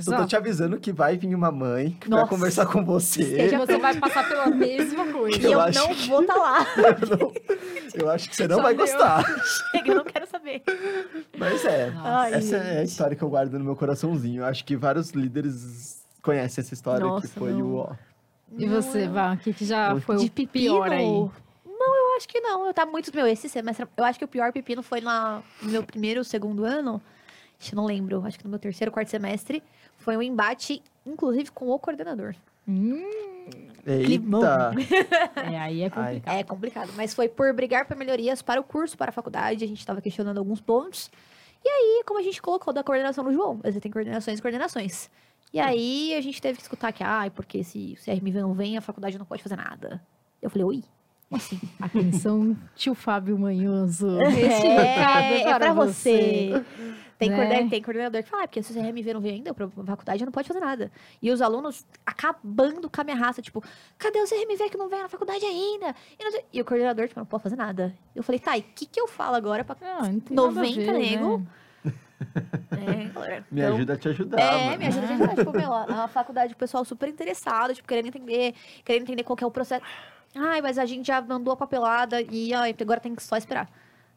[0.04, 2.30] Só tô te avisando que vai vir uma mãe que vai Nossa.
[2.30, 3.46] conversar com você.
[3.46, 5.38] E você vai passar pela mesma coisa.
[5.38, 6.66] E Eu não que- vou estar lá.
[7.00, 7.32] Eu não-
[7.94, 8.90] eu acho que você não Só vai Deus.
[8.90, 9.22] gostar.
[9.70, 10.62] Chega, eu não quero saber.
[11.38, 11.92] Mas é.
[11.94, 14.42] Ai, essa é a história que eu guardo no meu coraçãozinho.
[14.42, 17.62] Eu acho que vários líderes conhecem essa história Nossa, que foi não.
[17.62, 17.92] o ó.
[18.56, 20.76] E você, Vá, o que, que já foi de o pepino?
[20.76, 21.02] pior aí?
[21.04, 22.64] Não, eu acho que não.
[22.64, 23.12] Eu tá muito.
[23.12, 23.86] Meu, esse semestre.
[23.96, 27.02] Eu acho que o pior pepino foi na, no meu primeiro ou segundo ano.
[27.58, 28.24] Acho que não lembro.
[28.24, 29.60] Acho que no meu terceiro, quarto semestre.
[29.98, 32.36] Foi um embate, inclusive, com o coordenador.
[32.68, 33.02] Hum.
[33.84, 34.72] Eita!
[35.52, 36.36] é, aí é complicado.
[36.36, 36.92] É complicado.
[36.96, 39.64] Mas foi por brigar por melhorias para o curso, para a faculdade.
[39.64, 41.10] A gente estava questionando alguns pontos.
[41.64, 45.10] E aí, como a gente colocou da coordenação no João, mas tem coordenações e coordenações.
[45.52, 48.76] E aí a gente teve que escutar que, ai, porque se o CRMV não vem,
[48.76, 50.02] a faculdade não pode fazer nada.
[50.42, 50.84] Eu falei, oi?
[51.28, 51.60] Como assim?
[51.80, 54.18] Atenção, tio Fábio Manhoso.
[54.18, 56.50] Recado É, é pra você.
[57.18, 57.36] Tem, Né?
[57.36, 60.24] coorden- tem coordenador que fala, ah, porque se o CRMV não vem ainda, pra faculdade
[60.24, 60.90] não pode fazer nada.
[61.22, 63.62] E os alunos acabando com a minha raça, tipo,
[63.98, 65.94] cadê o CRMV que não vem na faculdade ainda?
[66.18, 67.94] E, e o coordenador, tipo, não pode fazer nada.
[68.14, 69.76] Eu falei, tá, e o que, que eu falo agora pra.
[69.80, 71.38] Não, não tem nada a 90 ver, nego.
[71.38, 71.46] né?
[72.72, 73.42] É.
[73.50, 74.40] Me Então, ajuda a te ajudar.
[74.40, 74.78] É, mano.
[74.78, 75.34] me ajuda a gente.
[75.36, 78.54] Tipo, meu, a, a faculdade, o pessoal super interessado, tipo, querendo entender,
[78.84, 79.84] querendo entender qual que é o processo.
[80.34, 83.68] Ai, mas a gente já mandou a papelada e ai, agora tem que só esperar.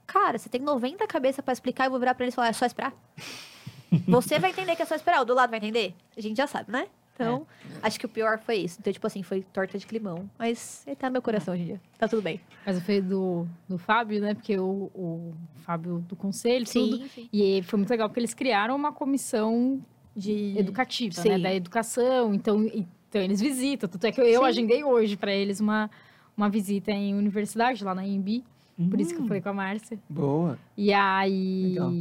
[0.08, 2.48] Cara, você tem 90 cabeça pra explicar e eu vou virar pra eles e falar,
[2.48, 2.94] é só esperar.
[4.06, 5.94] Você vai entender que é só esperar, o do lado vai entender?
[6.18, 6.88] A gente já sabe, né?
[7.14, 7.48] Então,
[7.82, 8.78] acho que o pior foi isso.
[8.80, 10.30] Então, tipo assim, foi torta de climão.
[10.38, 11.82] Mas ele tá no meu coração hoje em dia.
[11.98, 12.40] Tá tudo bem.
[12.64, 14.36] Mas foi do, do Fábio, né?
[14.36, 15.34] Porque o, o
[15.64, 16.98] Fábio do conselho, tudo.
[16.98, 17.30] Sim, sim.
[17.34, 19.82] E foi muito legal porque eles criaram uma comissão
[20.16, 20.54] De...
[20.60, 21.30] educativa, Sim.
[21.30, 21.40] né?
[21.40, 22.36] Da educação.
[22.36, 23.90] Então, então eles visitam.
[23.90, 24.48] Tanto é que eu, eu Sim.
[24.48, 25.90] agendei hoje para eles uma,
[26.36, 28.44] uma visita em universidade, lá na IMB.
[28.90, 29.98] Por isso que eu Hum, falei com a Márcia.
[30.10, 30.58] Boa.
[30.78, 31.70] E aí.
[31.70, 31.92] Legal.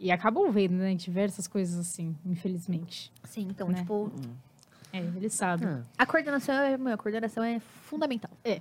[0.00, 0.94] E acabam vendo, né?
[0.94, 3.12] Diversas coisas assim, infelizmente.
[3.24, 3.80] Sim, então, Né?
[3.80, 4.10] tipo,
[4.92, 5.68] É, eles sabem.
[5.68, 8.30] Ah, a coordenação é, meu, a coordenação é fundamental.
[8.42, 8.60] É.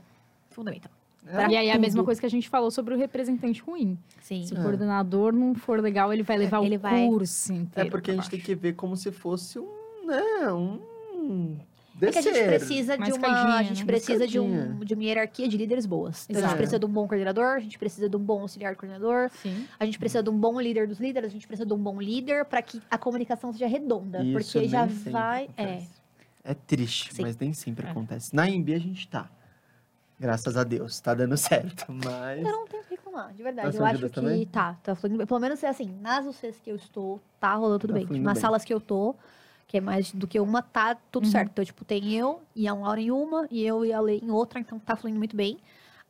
[0.50, 0.92] Fundamental.
[1.26, 1.48] é.
[1.52, 1.82] E aí, a tudo.
[1.82, 3.98] mesma coisa que a gente falou sobre o representante ruim.
[4.22, 4.46] Sim.
[4.46, 4.62] Se o É.
[4.62, 7.90] coordenador não for legal, ele vai levar Ele o vai- curso É inteiro.
[7.92, 11.58] porque a pra gente tem que ver como se fosse um, né, um
[12.00, 12.48] É que a gente descer.
[12.48, 13.20] precisa de uma.
[13.20, 13.86] caidinha, A gente né?
[13.86, 16.26] precisa de, um, de uma hierarquia de líderes boas.
[16.30, 18.76] Então, a gente precisa de um bom coordenador, a gente precisa de um bom auxiliar
[18.76, 19.68] coordenador, Sim.
[19.80, 22.00] a gente precisa de um bom líder dos líderes, a gente precisa de um bom
[22.00, 24.24] líder para que a comunicação seja redonda.
[24.24, 25.50] Isso porque já vai.
[25.58, 25.64] É.
[25.64, 25.90] acontece.
[26.44, 27.22] É triste, Sim.
[27.24, 27.90] mas nem sempre É.
[27.92, 28.36] acontece.
[28.36, 29.30] Na IMB a gente tá.
[30.20, 32.40] Graças a Deus, tá dando certo, mas...
[32.40, 33.68] Eu não tenho o que reclamar, de verdade.
[33.68, 34.46] Nas eu São acho que também?
[34.48, 35.28] tá, tá fluindo bem.
[35.28, 38.20] Pelo menos é assim, nas UCs que eu estou, tá rolando tudo Tá bem.
[38.22, 38.42] Nas bem.
[38.42, 39.16] salas que eu tô,
[39.68, 41.32] que é mais do que uma, tá tudo Uhum.
[41.32, 41.50] certo.
[41.52, 44.32] Então, tipo, tem eu e a Laura em uma, e eu e a Lê em
[44.32, 45.58] outra, então tá fluindo muito bem.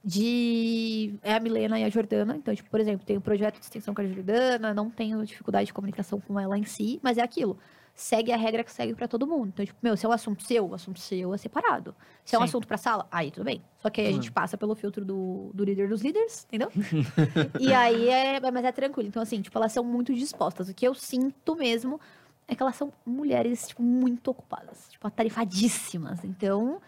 [0.06, 1.16] De.
[1.22, 2.36] É a Milena e a Jordana.
[2.38, 5.66] Então, tipo, por exemplo, tem o projeto de extensão com a Jordana, não tenho dificuldade
[5.68, 7.58] de comunicação com ela em si, mas é aquilo.
[7.94, 9.48] Segue a regra que segue pra todo mundo.
[9.50, 11.96] Então, tipo, meu, se é um assunto seu, o assunto seu é separado.
[12.24, 12.46] Se é um Sim.
[12.48, 13.62] assunto pra sala, aí tudo bem.
[13.80, 16.72] Só que aí a gente passa pelo filtro do, do líder dos líderes, entendeu?
[17.60, 18.40] e aí é.
[18.52, 19.10] Mas é tranquilo.
[19.10, 20.70] Então, assim, tipo, elas são muito dispostas.
[20.70, 22.00] O que eu sinto mesmo
[22.48, 24.88] é que elas são mulheres, tipo, muito ocupadas.
[24.90, 26.24] Tipo, atarefadíssimas.
[26.24, 26.80] Então,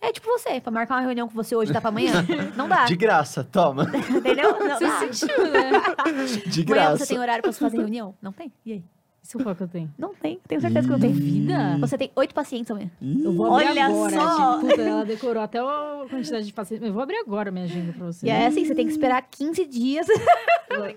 [0.00, 2.12] É tipo você, pra marcar uma reunião com você hoje, dá pra amanhã?
[2.56, 2.84] Não dá.
[2.84, 3.84] De graça, toma.
[4.10, 4.58] Entendeu?
[4.58, 4.98] Não Você dá.
[4.98, 5.70] sentiu, né?
[6.46, 6.98] De Amanhã graça.
[6.98, 8.14] você tem horário pra você fazer reunião?
[8.20, 8.52] Não tem?
[8.66, 8.84] E aí?
[9.22, 9.90] Isso qual que eu tenho?
[9.96, 10.38] Não tem.
[10.46, 11.10] Tenho certeza que não tem.
[11.10, 11.78] Vida?
[11.80, 12.90] Você tem oito pacientes amanhã.
[13.00, 14.14] Eu vou abrir Olha agora.
[14.14, 14.54] só!
[14.58, 16.86] Tipo, puta, ela decorou até a quantidade de pacientes.
[16.86, 18.26] Eu vou abrir agora minha agenda pra você.
[18.26, 20.06] E é assim, você tem que esperar 15 dias.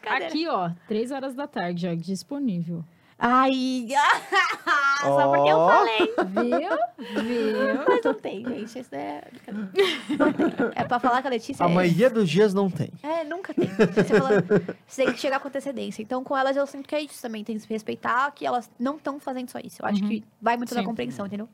[0.09, 2.83] Aqui, ó, 3 horas da tarde, já disponível.
[3.19, 3.87] Ai,
[5.01, 6.13] só porque eu falei.
[6.59, 7.23] Viu?
[7.23, 7.85] Viu?
[7.87, 8.79] Mas não tem, gente.
[8.79, 9.71] Isso é brincadeira.
[10.19, 10.71] Não tem.
[10.75, 11.65] É pra falar com a Letícia.
[11.65, 12.91] A é- maioria dos dias não tem.
[13.01, 13.67] É, nunca tem.
[13.67, 14.43] Você, fala,
[14.85, 16.01] você tem que chegar com antecedência.
[16.03, 17.43] Então, com elas, eu sinto que é isso também.
[17.43, 19.81] Tem que se respeitar que elas não estão fazendo só isso.
[19.81, 20.09] Eu acho Uhum.
[20.09, 20.85] que vai muito da Sim.
[20.85, 21.49] compreensão, entendeu?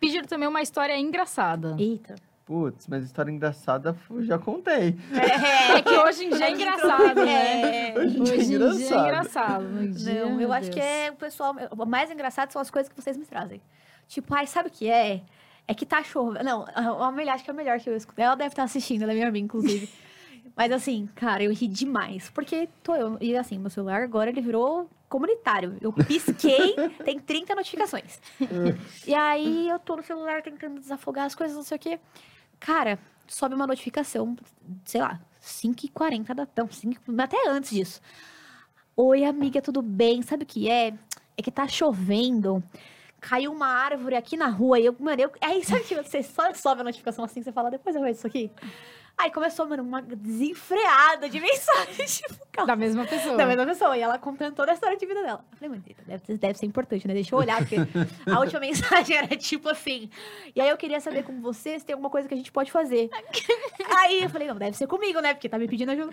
[0.00, 1.76] Pediram também uma história engraçada.
[1.78, 2.16] Eita.
[2.50, 4.98] Putz, mas história engraçada eu já contei.
[5.72, 7.90] É que hoje em dia é É engraçado, né?
[7.90, 7.94] É.
[7.96, 8.34] Hoje em dia
[8.66, 9.88] Hoje em dia é engraçado.
[9.92, 11.54] dia, Não, eu acho que é o pessoal.
[11.78, 13.62] O mais engraçado são as coisas que vocês me trazem.
[14.08, 15.22] Tipo, ai, sabe o que é?
[15.68, 16.44] É que tá chovendo.
[16.44, 18.20] Não, a a melhor, acho que é a melhor que eu escuto.
[18.20, 19.88] Ela deve estar assistindo, ela é minha amiga, inclusive.
[20.56, 22.30] Mas assim, cara, eu ri demais.
[22.30, 23.16] Porque tô eu.
[23.20, 25.76] E assim, meu celular agora ele virou comunitário.
[25.80, 26.74] Eu pisquei,
[27.04, 28.20] tem 30 notificações.
[29.06, 32.00] e aí eu tô no celular tentando desafogar as coisas, não sei o quê.
[32.60, 34.36] Cara, sobe uma notificação,
[34.84, 36.46] sei lá, 5h40 da.
[36.70, 38.00] 5, até antes disso.
[38.94, 40.20] Oi, amiga, tudo bem?
[40.20, 40.92] Sabe o que é?
[41.36, 42.62] É que tá chovendo.
[43.18, 46.52] Caiu uma árvore aqui na rua e eu, mano, eu, aí sabe que você só
[46.54, 48.50] sobe a notificação assim, você fala, depois eu vejo isso aqui.
[49.22, 52.66] Aí começou, mano, uma desenfreada de mensagens, tipo, calma.
[52.68, 53.36] Da mesma pessoa.
[53.36, 55.44] Da mesma pessoa, e ela contando toda a história de vida dela.
[55.52, 57.14] Eu falei, mano, deve, ser- deve ser importante, né?
[57.14, 57.76] Deixa eu olhar, porque
[58.30, 60.08] a última mensagem era tipo assim.
[60.54, 62.72] E aí eu queria saber com você se tem alguma coisa que a gente pode
[62.72, 63.10] fazer.
[63.98, 65.34] aí eu falei, não, deve ser comigo, né?
[65.34, 66.12] Porque tá me pedindo ajuda.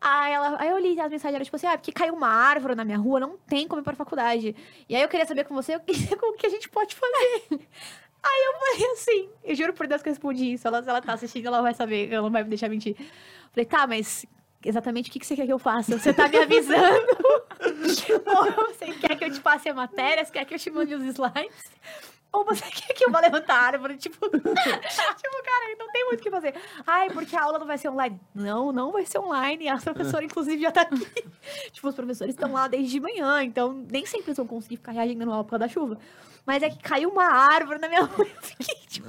[0.00, 2.74] Aí, ela, aí eu li as mensagens, era tipo assim, ah, porque caiu uma árvore
[2.74, 4.56] na minha rua, não tem como ir pra faculdade.
[4.88, 5.92] E aí eu queria saber com você o que
[6.46, 7.60] a gente pode fazer.
[8.22, 10.66] Aí eu falei assim, eu juro por Deus que eu respondi isso.
[10.66, 12.96] Ela, se ela tá assistindo, ela vai saber, ela não vai me deixar mentir.
[13.52, 14.26] Falei, tá, mas
[14.64, 15.98] exatamente o que, que você quer que eu faça?
[15.98, 17.06] Você tá me avisando?
[18.26, 20.24] Ou você quer que eu te passe a matéria?
[20.24, 21.70] Você quer que eu te mande os slides?
[22.32, 23.96] Ou você quer que eu vá levantar a árvore?
[23.96, 26.54] Tipo, tipo, cara, não tem muito o que fazer.
[26.86, 28.20] Ai, porque a aula não vai ser online.
[28.34, 29.68] Não, não vai ser online.
[29.68, 31.06] A professora, inclusive, já tá aqui.
[31.72, 34.92] tipo, os professores estão lá desde de manhã, então nem sempre eles vão conseguir ficar
[34.92, 35.98] reagindo aula por causa da chuva.
[36.50, 38.26] Mas é que caiu uma árvore na minha rua.
[38.26, 39.08] Eu fiquei, tipo,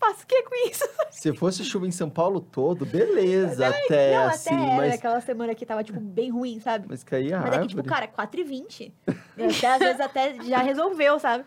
[0.00, 0.84] faço o que com isso?
[1.12, 5.20] Se fosse chuva em São Paulo todo, beleza, até não, assim, até era mas, aquela
[5.20, 6.86] semana que tava, tipo, bem ruim, sabe?
[6.88, 8.90] mas caía a Mas é que, tipo, cara, 4h20.
[9.06, 11.44] Até, às vezes até já resolveu, sabe?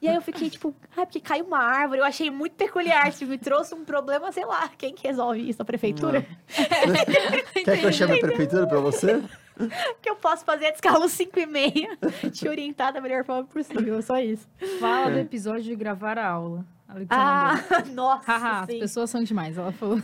[0.00, 1.98] E aí eu fiquei, tipo, ah, porque caiu uma árvore.
[2.00, 3.12] Eu achei muito peculiar.
[3.12, 4.70] Tipo, me trouxe um problema, sei lá.
[4.78, 5.60] Quem que resolve isso?
[5.60, 6.24] A prefeitura?
[7.64, 9.20] Quer que eu chame a prefeitura pra você?
[9.60, 9.68] O
[10.00, 11.98] que eu posso fazer é descarro 5 e meia.
[12.32, 14.00] Te orientar da melhor forma possível.
[14.02, 14.48] Só isso.
[14.78, 16.64] Fala do episódio de gravar a aula.
[16.88, 17.54] A Letícia Ah,
[17.92, 18.30] nossa.
[18.32, 19.56] Haha, as pessoas são demais.
[19.56, 20.00] Ela falou.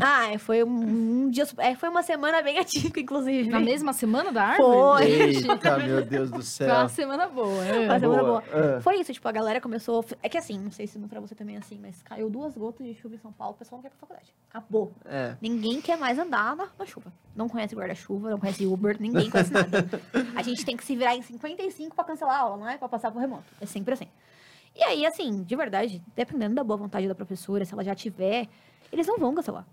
[0.00, 1.44] Ah, é, foi um, um dia.
[1.58, 3.48] É, foi uma semana bem atípica, inclusive.
[3.48, 4.68] Na mesma semana da árvore?
[4.72, 5.10] Foi.
[5.10, 6.88] Eita, meu Deus do Foi uma céu.
[6.88, 7.64] semana boa.
[7.64, 7.86] é.
[7.86, 8.40] Uma semana Boa.
[8.42, 8.76] boa.
[8.76, 8.80] Ah.
[8.80, 10.04] Foi isso, tipo, a galera começou.
[10.22, 12.86] É que assim, não sei se pra você também é assim, mas caiu duas gotas
[12.86, 14.34] de chuva em São Paulo, o pessoal não quer ir pra faculdade.
[14.50, 14.92] Acabou.
[15.04, 15.36] É.
[15.40, 17.12] Ninguém quer mais andar na, na chuva.
[17.34, 19.86] Não conhece guarda-chuva, não conhece Uber, ninguém conhece nada.
[20.34, 22.76] A gente tem que se virar em 55 pra cancelar a aula, não é?
[22.78, 23.44] Pra passar pro remoto.
[23.60, 24.08] É sempre assim.
[24.74, 28.46] E aí, assim, de verdade, dependendo da boa vontade da professora, se ela já tiver,
[28.92, 29.66] eles não vão cancelar.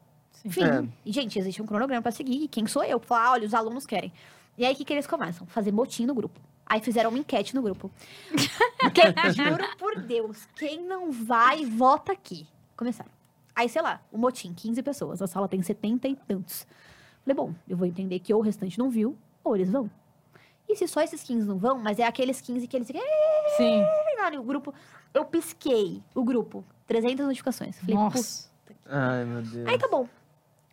[0.45, 0.83] Enfim, É.
[1.05, 2.43] e, gente, existe um cronograma pra seguir.
[2.43, 2.99] E quem sou eu?
[2.99, 4.11] Falar, olha, os alunos querem.
[4.57, 5.47] E aí, o que, que eles começam?
[5.47, 6.39] Fazer motim no grupo.
[6.65, 7.91] Aí fizeram uma enquete no grupo.
[8.93, 12.47] Quem, juro por Deus, quem não vai, vota aqui.
[12.75, 13.09] Começaram.
[13.55, 15.21] Aí, sei lá, o motim, 15 pessoas.
[15.21, 16.65] A sala tem 70 e tantos.
[17.23, 19.89] Falei, bom, eu vou entender que ou o restante não viu, ou eles vão.
[20.67, 23.01] E se só esses 15 não vão, mas é aqueles 15 que eles ficam
[23.57, 23.83] Sim.
[24.39, 24.73] O grupo.
[25.13, 26.63] Eu pisquei o grupo.
[26.87, 27.77] 300 notificações.
[27.79, 28.49] Falei, "Putz, Nossa.
[28.85, 29.67] Ai, meu Deus.
[29.67, 30.07] Aí tá bom.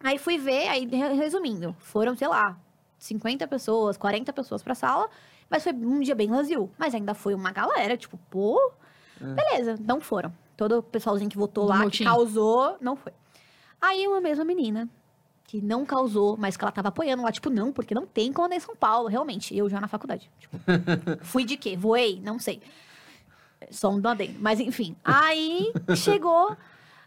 [0.02, 2.56] Aí fui ver, aí re- resumindo, foram, sei lá,
[2.98, 5.08] 50 pessoas, 40 pessoas pra sala,
[5.48, 6.70] mas foi um dia bem vazio.
[6.78, 8.72] Mas ainda foi uma galera, tipo, pô,
[9.20, 10.32] beleza, não foram.
[10.56, 11.98] Todo o pessoalzinho que votou Do lá, motim.
[11.98, 13.12] que causou, não foi.
[13.80, 14.88] Aí uma mesma menina,
[15.44, 18.46] que não causou, mas que ela tava apoiando lá, tipo, não, porque não tem como
[18.46, 19.56] andar em São Paulo, realmente.
[19.56, 20.30] Eu já na faculdade.
[20.38, 20.58] Tipo,
[21.24, 21.76] fui de quê?
[21.76, 22.20] Voei?
[22.22, 22.60] Não sei.
[23.70, 24.36] Só um adendo.
[24.38, 24.94] Mas enfim.
[25.04, 26.56] Aí chegou.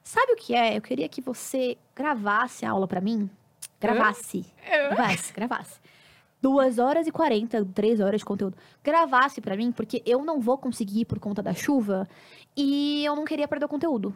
[0.03, 0.77] Sabe o que é?
[0.77, 3.29] Eu queria que você gravasse a aula pra mim.
[3.79, 4.45] Gravasse.
[4.65, 5.79] Gravasse, gravasse.
[6.41, 8.57] Duas horas e quarenta, três horas de conteúdo.
[8.83, 12.07] Gravasse pra mim, porque eu não vou conseguir ir por conta da chuva
[12.55, 14.13] e eu não queria perder o conteúdo.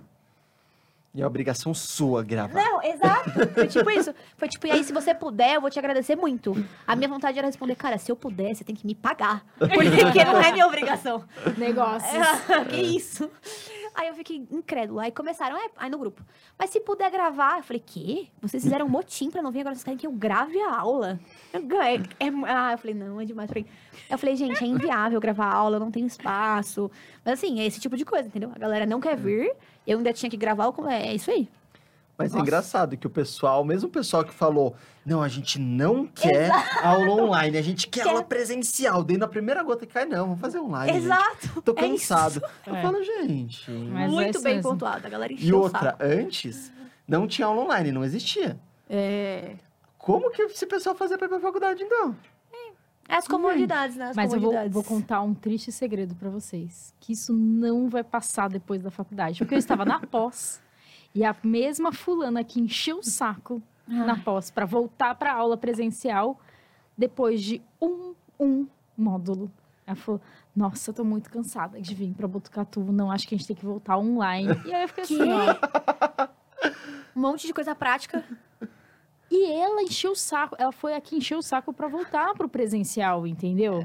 [1.17, 2.53] E é obrigação sua gravar.
[2.53, 3.31] Não, exato.
[3.55, 4.13] Foi tipo isso.
[4.37, 6.53] Foi tipo, e aí, se você puder, eu vou te agradecer muito.
[6.85, 9.43] A minha vontade era responder, cara, se eu puder, você tem que me pagar.
[9.57, 11.23] Porque não é minha obrigação.
[11.57, 12.13] Negócios.
[12.13, 13.31] É, que isso?
[13.97, 15.01] Aí eu fiquei incrédula.
[15.01, 16.23] Aí começaram, é, aí no grupo.
[16.57, 18.27] Mas se puder gravar, eu falei, quê?
[18.39, 21.19] Vocês fizeram um motim pra não vir agora, vocês querem que eu grave a aula?
[21.51, 23.49] Eu, é, é- ah, eu falei, não, é demais.
[24.07, 26.91] Eu falei, gente, é inviável gravar aula, não tem espaço.
[27.25, 28.51] Mas assim, é esse tipo de coisa, entendeu?
[28.55, 29.51] A galera não quer vir,
[29.87, 31.49] eu ainda tinha que gravar, é isso aí.
[32.17, 32.41] Mas é Nossa.
[32.47, 36.49] engraçado que o pessoal, mesmo o pessoal que falou, não, a gente não quer
[36.83, 38.09] aula online, a gente quer, Quer.
[38.09, 39.03] aula presencial.
[39.03, 40.91] Daí na primeira gota que cai, não, vamos fazer online.
[40.93, 41.03] gente.
[41.03, 41.61] Exato.
[41.61, 42.07] Tô é isso.
[42.09, 42.41] cansado.
[42.65, 42.81] Eu É.
[42.81, 43.69] falo, gente.
[43.69, 44.71] Mas é Muito isso bem mesmo.
[44.71, 46.03] pontuado, a galera E encheu outra, saco.
[46.03, 46.71] antes,
[47.07, 48.57] não tinha aula online, não existia.
[48.89, 49.55] É...
[49.99, 52.15] Como que esse pessoal fazia pra ir pra faculdade, então?
[53.09, 54.09] As comodidades, né?
[54.09, 54.73] As Mas eu vou, comodidades.
[54.73, 56.93] vou contar um triste segredo pra vocês.
[56.99, 59.37] Que isso não vai passar depois da faculdade.
[59.39, 60.61] Porque eu estava na pós.
[61.17, 64.21] E a mesma fulana que encheu o saco na Ai.
[64.21, 66.39] pós pra voltar pra aula presencial
[66.95, 69.51] depois de um, um módulo.
[69.87, 70.21] Ela falou,
[70.55, 72.81] nossa, eu tô muito cansada de vir pra Botucatu.
[72.81, 74.49] Não, acho que a gente tem que voltar online.
[74.65, 75.21] E aí eu fiquei Que?
[75.23, 76.69] assim.
[77.15, 78.23] Um monte de coisa prática.
[79.31, 80.55] E ela encheu o saco.
[80.59, 83.83] Ela foi aqui encher o saco pra voltar pro presencial, entendeu?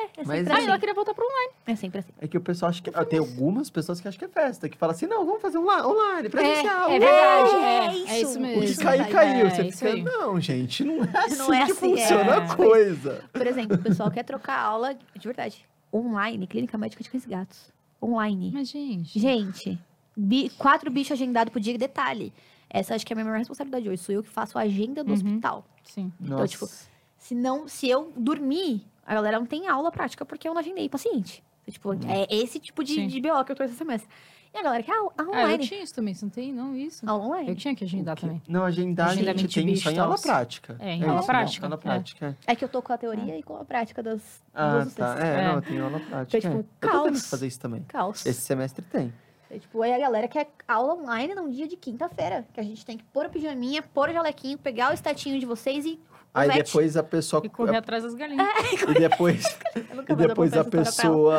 [0.00, 0.68] É Mas sempre Aí assim.
[0.68, 1.52] ela queria voltar pro online.
[1.66, 2.12] É sempre assim.
[2.20, 2.90] É que o pessoal acha que.
[2.94, 5.58] ah, Tem algumas pessoas que acham que é festa, que falam assim, não, vamos fazer
[5.58, 6.88] onla- online, presencial.
[6.90, 7.54] É, é verdade.
[7.54, 8.14] É É, é isso.
[8.30, 8.60] isso O mesmo.
[8.62, 9.46] que Isso, caiu, vai, caiu.
[9.46, 12.36] é, Você isso fica, não, gente, não é assim, Não é que assim, funciona é.
[12.38, 13.24] a coisa.
[13.32, 17.28] Por exemplo, o pessoal quer trocar aula, de verdade, online, clínica médica de cães e
[17.28, 17.72] gatos.
[18.02, 18.50] Online.
[18.54, 19.18] Mas, gente.
[19.18, 19.78] Gente,
[20.16, 21.76] bi- quatro bichos agendados por dia.
[21.76, 22.32] Detalhe,
[22.70, 24.02] essa acho que é a minha maior responsabilidade hoje.
[24.02, 25.14] Sou eu que faço a agenda do Uhum.
[25.16, 25.64] hospital.
[25.84, 26.12] Sim.
[26.20, 26.68] Então, tipo,
[27.16, 30.88] Se, não, se eu dormir, a galera não tem aula prática porque eu não agendei
[30.88, 31.42] paciente.
[31.66, 33.06] Então, tipo, é esse tipo de, Sim.
[33.08, 34.08] de BO que eu tô esse semestre.
[34.54, 35.66] E a galera quer aula, aula Ah, eu online.
[35.66, 37.08] tinha isso também, você não tem, não, isso?
[37.08, 37.48] Aula online.
[37.50, 38.40] Eu tinha que agendar também.
[38.48, 40.76] Não, agendar a gente tem bicho só em aula prática.
[40.80, 41.26] É, em isso, aula né?
[41.26, 41.78] prática, Aula é.
[41.78, 42.38] prática.
[42.46, 45.14] É que eu tô com a teoria e com a prática das Ah, dos tá.
[45.14, 45.24] testes.
[45.30, 45.52] É, É.
[45.52, 46.38] não, tem aula prática.
[46.38, 46.54] Então, é.
[46.62, 47.22] tipo, Eu tô caos.
[47.22, 47.82] que fazer isso também.
[47.88, 48.24] Caos.
[48.24, 49.12] Esse semestre tem.
[49.50, 52.46] É, tipo, aí a galera quer aula online num dia de quinta-feira.
[52.54, 55.44] Que a gente tem que pôr o pijaminha, pôr o jalequinho, pegar o estatinho de
[55.44, 55.98] vocês e.
[56.32, 57.42] Aí depois a pessoa.
[57.44, 58.46] E correr atrás das galinhas.
[58.88, 59.44] E depois,
[60.08, 61.36] e depois a pessoa.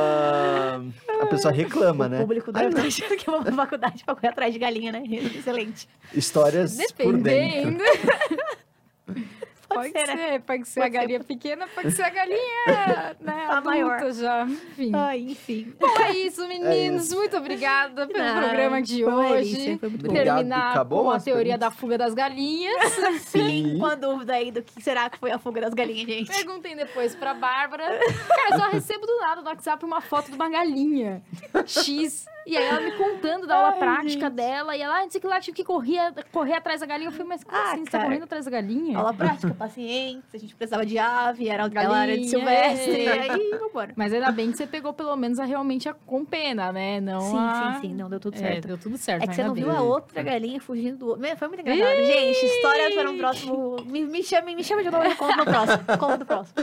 [1.22, 2.20] A pessoa reclama, O né?
[2.20, 5.04] público deve estar achando que eu vou pra faculdade pra correr atrás de galinha, né?
[5.08, 5.88] Excelente.
[6.14, 7.84] Histórias por dentro.
[9.70, 9.92] Dependendo.
[9.92, 10.40] Pode ser, ser, né?
[10.40, 14.12] pode ser Pode a galinha pequena, pode ser a galinha né, A maior.
[14.12, 14.44] já.
[14.46, 14.92] Enfim.
[14.96, 15.74] Ai, enfim.
[15.80, 17.06] Bom, é isso, meninos.
[17.06, 17.16] isso.
[17.16, 19.78] Muito obrigada pelo Nada, programa de hoje.
[19.78, 20.06] foi muito.
[20.08, 22.76] Obrigado, Terminar acabou com a teoria da fuga das galinhas.
[23.30, 26.28] Fiquem com a dúvida aí do que será que foi a fuga das galinhas, gente.
[26.32, 27.84] Perguntem depois pra Bárbara.
[28.28, 31.22] Cara, eu só recebo do nada no WhatsApp uma foto de uma galinha
[31.66, 32.26] X.
[32.46, 34.30] E aí ela me contando da aula Ai, prática gente.
[34.36, 34.76] dela.
[34.76, 37.08] E ela, ah, não sei que lá, tive que correr, correr atrás da galinha.
[37.10, 37.80] Eu falei, mas como Ah, assim?
[37.80, 38.04] Você tá cara.
[38.06, 38.98] correndo atrás da galinha?
[38.98, 43.32] Aula prática, pacientes, a gente precisava de ave, era, ela era Galinha, de silvestre, é.
[43.32, 43.94] aí vambora.
[43.96, 47.00] Mas ainda bem que você pegou pelo menos a realmente a com pena, né?
[47.00, 47.74] Não Sim, a...
[47.76, 48.68] sim, sim, não, deu tudo É, certo.
[48.68, 49.24] deu tudo certo.
[49.24, 49.64] É que você não bem.
[49.64, 51.38] viu a outra galinha fugindo do outro.
[51.38, 51.98] Foi muito engraçado.
[52.06, 53.76] Gente, histórias para um próximo.
[53.86, 55.84] Me, me, chame, me chama de novo, eu conto no próximo.
[56.00, 56.56] Conto no próximo.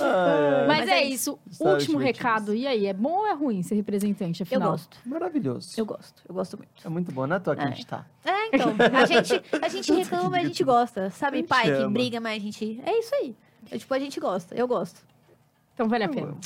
[0.00, 1.38] Ai, Mas, Mas é é isso.
[1.60, 2.54] Último recado.
[2.54, 4.76] E aí, é bom ou é ruim ser representante, Eu afinal?
[4.96, 5.08] Gosto.
[5.08, 5.74] Maravilhoso.
[5.76, 6.22] Eu gosto.
[6.28, 6.70] Eu gosto muito.
[6.84, 7.68] É muito bom, não é à toa que a É.
[7.72, 8.04] gente tá.
[8.24, 8.74] É, então.
[9.00, 11.10] A gente, a gente reclama, mas a gente gosta.
[11.10, 11.90] Sabe, gente pai que ama.
[11.90, 12.80] briga, mas a gente.
[12.84, 13.36] É isso aí.
[13.70, 14.54] É, tipo, a gente gosta.
[14.54, 15.00] Eu gosto.
[15.74, 16.26] Então vale a pena.
[16.28, 16.36] Vale,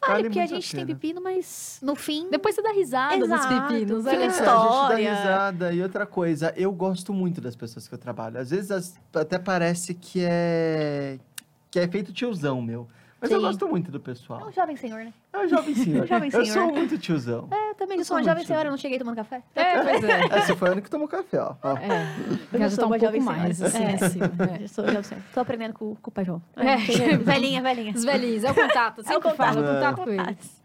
[0.00, 2.28] Vale porque a muito a gente tem pepino, mas no fim.
[2.28, 3.48] Depois você dá risada nos Exato.
[3.68, 4.04] pepinos.
[4.04, 4.24] Fica né?
[4.24, 4.94] É, história.
[4.94, 5.72] A gente dá risada.
[5.72, 8.38] E outra coisa, eu gosto muito das pessoas que eu trabalho.
[8.38, 11.18] Às vezes as- até parece que é.
[11.70, 12.86] que é feito tiozão, meu.
[13.20, 13.46] Mas eu Sim.
[13.46, 14.46] gosto muito do É pessoal.
[14.46, 15.12] um jovem senhor, né?
[15.32, 16.04] É um jovem senhor.
[16.08, 16.66] Jovem Eu senhor.
[16.66, 17.48] sou muito tiozão.
[17.50, 18.70] É, eu também Eu sou uma sou jovem muito senhora, jovem.
[18.72, 19.42] não cheguei tomando café.
[19.54, 20.20] É, pois é.
[20.38, 21.54] Essa foi a única que tomou café, ó.
[21.78, 22.06] É,
[22.52, 23.94] Eu já sou tá um uma pouco jovem mais, assim, É.
[23.94, 24.26] acima.
[24.58, 24.64] é.
[24.64, 25.22] Eu sou jovem senhor.
[25.32, 26.42] Tô aprendendo com, com o pai João.
[26.56, 26.76] É.
[27.16, 27.92] Velhinha, velhinha.
[27.94, 28.98] Os velhinhos, é o contato.
[28.98, 29.36] É o Sempre contato.
[29.36, 30.04] fala, é o contato É.
[30.04, 30.62] com eles.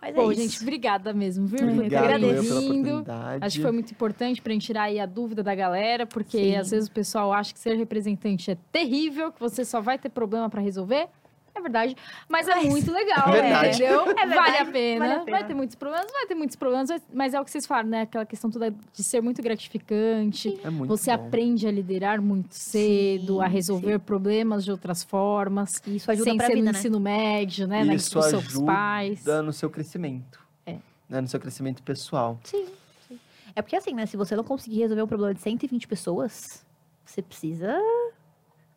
[0.00, 0.42] Mas é Bom, isso.
[0.42, 1.58] gente, obrigada mesmo, viu?
[1.66, 2.50] Eu Obrigado eu vindo.
[2.98, 3.44] oportunidade.
[3.44, 6.56] Acho que foi muito importante pra gente tirar aí a dúvida da galera, porque Sim.
[6.56, 10.10] às vezes o pessoal acha que ser representante é terrível, que você só vai ter
[10.10, 11.08] problema pra resolver.
[11.56, 11.96] É verdade,
[12.28, 13.68] mas é Mas- muito legal, É verdade.
[13.82, 14.04] entendeu?
[14.04, 14.98] verdade, vale, a pena.
[15.00, 15.38] vale a pena.
[15.38, 18.02] Vai ter muitos problemas, vai ter muitos problemas, mas- é o que vocês falaram, né?
[18.02, 20.60] Aquela questão toda de ser muito gratificante.
[20.62, 21.24] É muito Você bom.
[21.26, 25.80] aprende a liderar muito cedo, Sim, a resolver problemas de outras formas.
[25.86, 26.78] Isso ajuda sem pra ser vida, no né?
[26.78, 27.82] ensino médio, né?
[27.94, 29.24] Isso ajuda pais.
[29.24, 30.38] no seu crescimento.
[30.66, 30.76] É.
[31.08, 32.38] Né, no seu crescimento pessoal.
[32.44, 32.66] Sim,
[33.08, 33.18] sim.
[33.54, 34.04] É porque assim, né?
[34.04, 36.64] Se você não conseguir resolver um problema de 120 pessoas,
[37.02, 37.74] você precisa.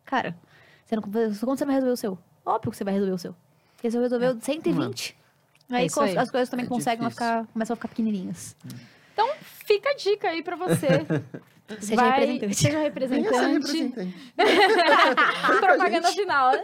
[0.06, 0.34] Cara,
[0.86, 1.02] você não...
[1.02, 2.18] quando você vai resolver o seu?
[2.50, 3.34] Óbvio que você vai resolver o seu.
[3.76, 5.16] Porque você resolveu de 120.
[5.70, 6.16] É Aí, isso aí.
[6.18, 8.56] as coisas também É conseguem ficar, começam a ficar pequenininhas.
[9.66, 10.88] Fica a dica aí pra você.
[11.80, 12.56] Seja Vai- representante.
[12.56, 13.52] Seja representante.
[13.52, 14.14] representante.
[15.60, 16.50] Propaganda final.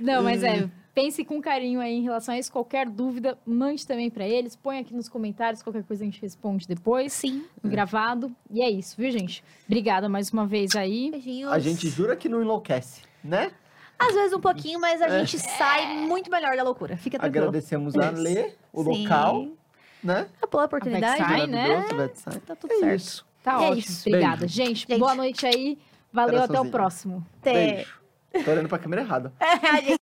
[0.00, 2.52] Não, mas é, pense com carinho aí em relação a isso.
[2.52, 4.54] Qualquer dúvida, mande também pra eles.
[4.56, 5.62] Põe aqui nos comentários.
[5.62, 7.44] Qualquer coisa a gente responde depois, Sim.
[7.62, 8.30] no gravado.
[8.50, 9.42] E é isso, viu, gente?
[9.66, 11.10] Obrigada mais uma vez aí.
[11.10, 11.50] Beijinhos.
[11.52, 13.50] A gente jura que não enlouquece, né?
[13.98, 15.18] Às vezes um pouquinho, mas a É.
[15.24, 16.96] gente sai muito melhor da loucura.
[16.96, 17.46] Fica tranquilo.
[17.48, 19.02] Agradecemos a Lê, o Sim.
[19.02, 19.48] local,
[20.02, 20.28] né?
[20.50, 21.18] Pela oportunidade.
[21.18, 21.84] Sai, né?
[22.46, 22.94] Tá tudo É certo.
[23.00, 23.26] isso.
[23.42, 23.78] Tá é ótimo.
[23.78, 24.08] isso.
[24.08, 24.98] Obrigada, gente, Gente.
[24.98, 25.78] Boa noite aí.
[26.12, 27.26] Valeu, até o próximo.
[27.40, 27.52] Até.
[27.52, 27.98] Beijo.
[28.44, 29.32] Tô olhando pra câmera errada.
[29.40, 29.98] a gente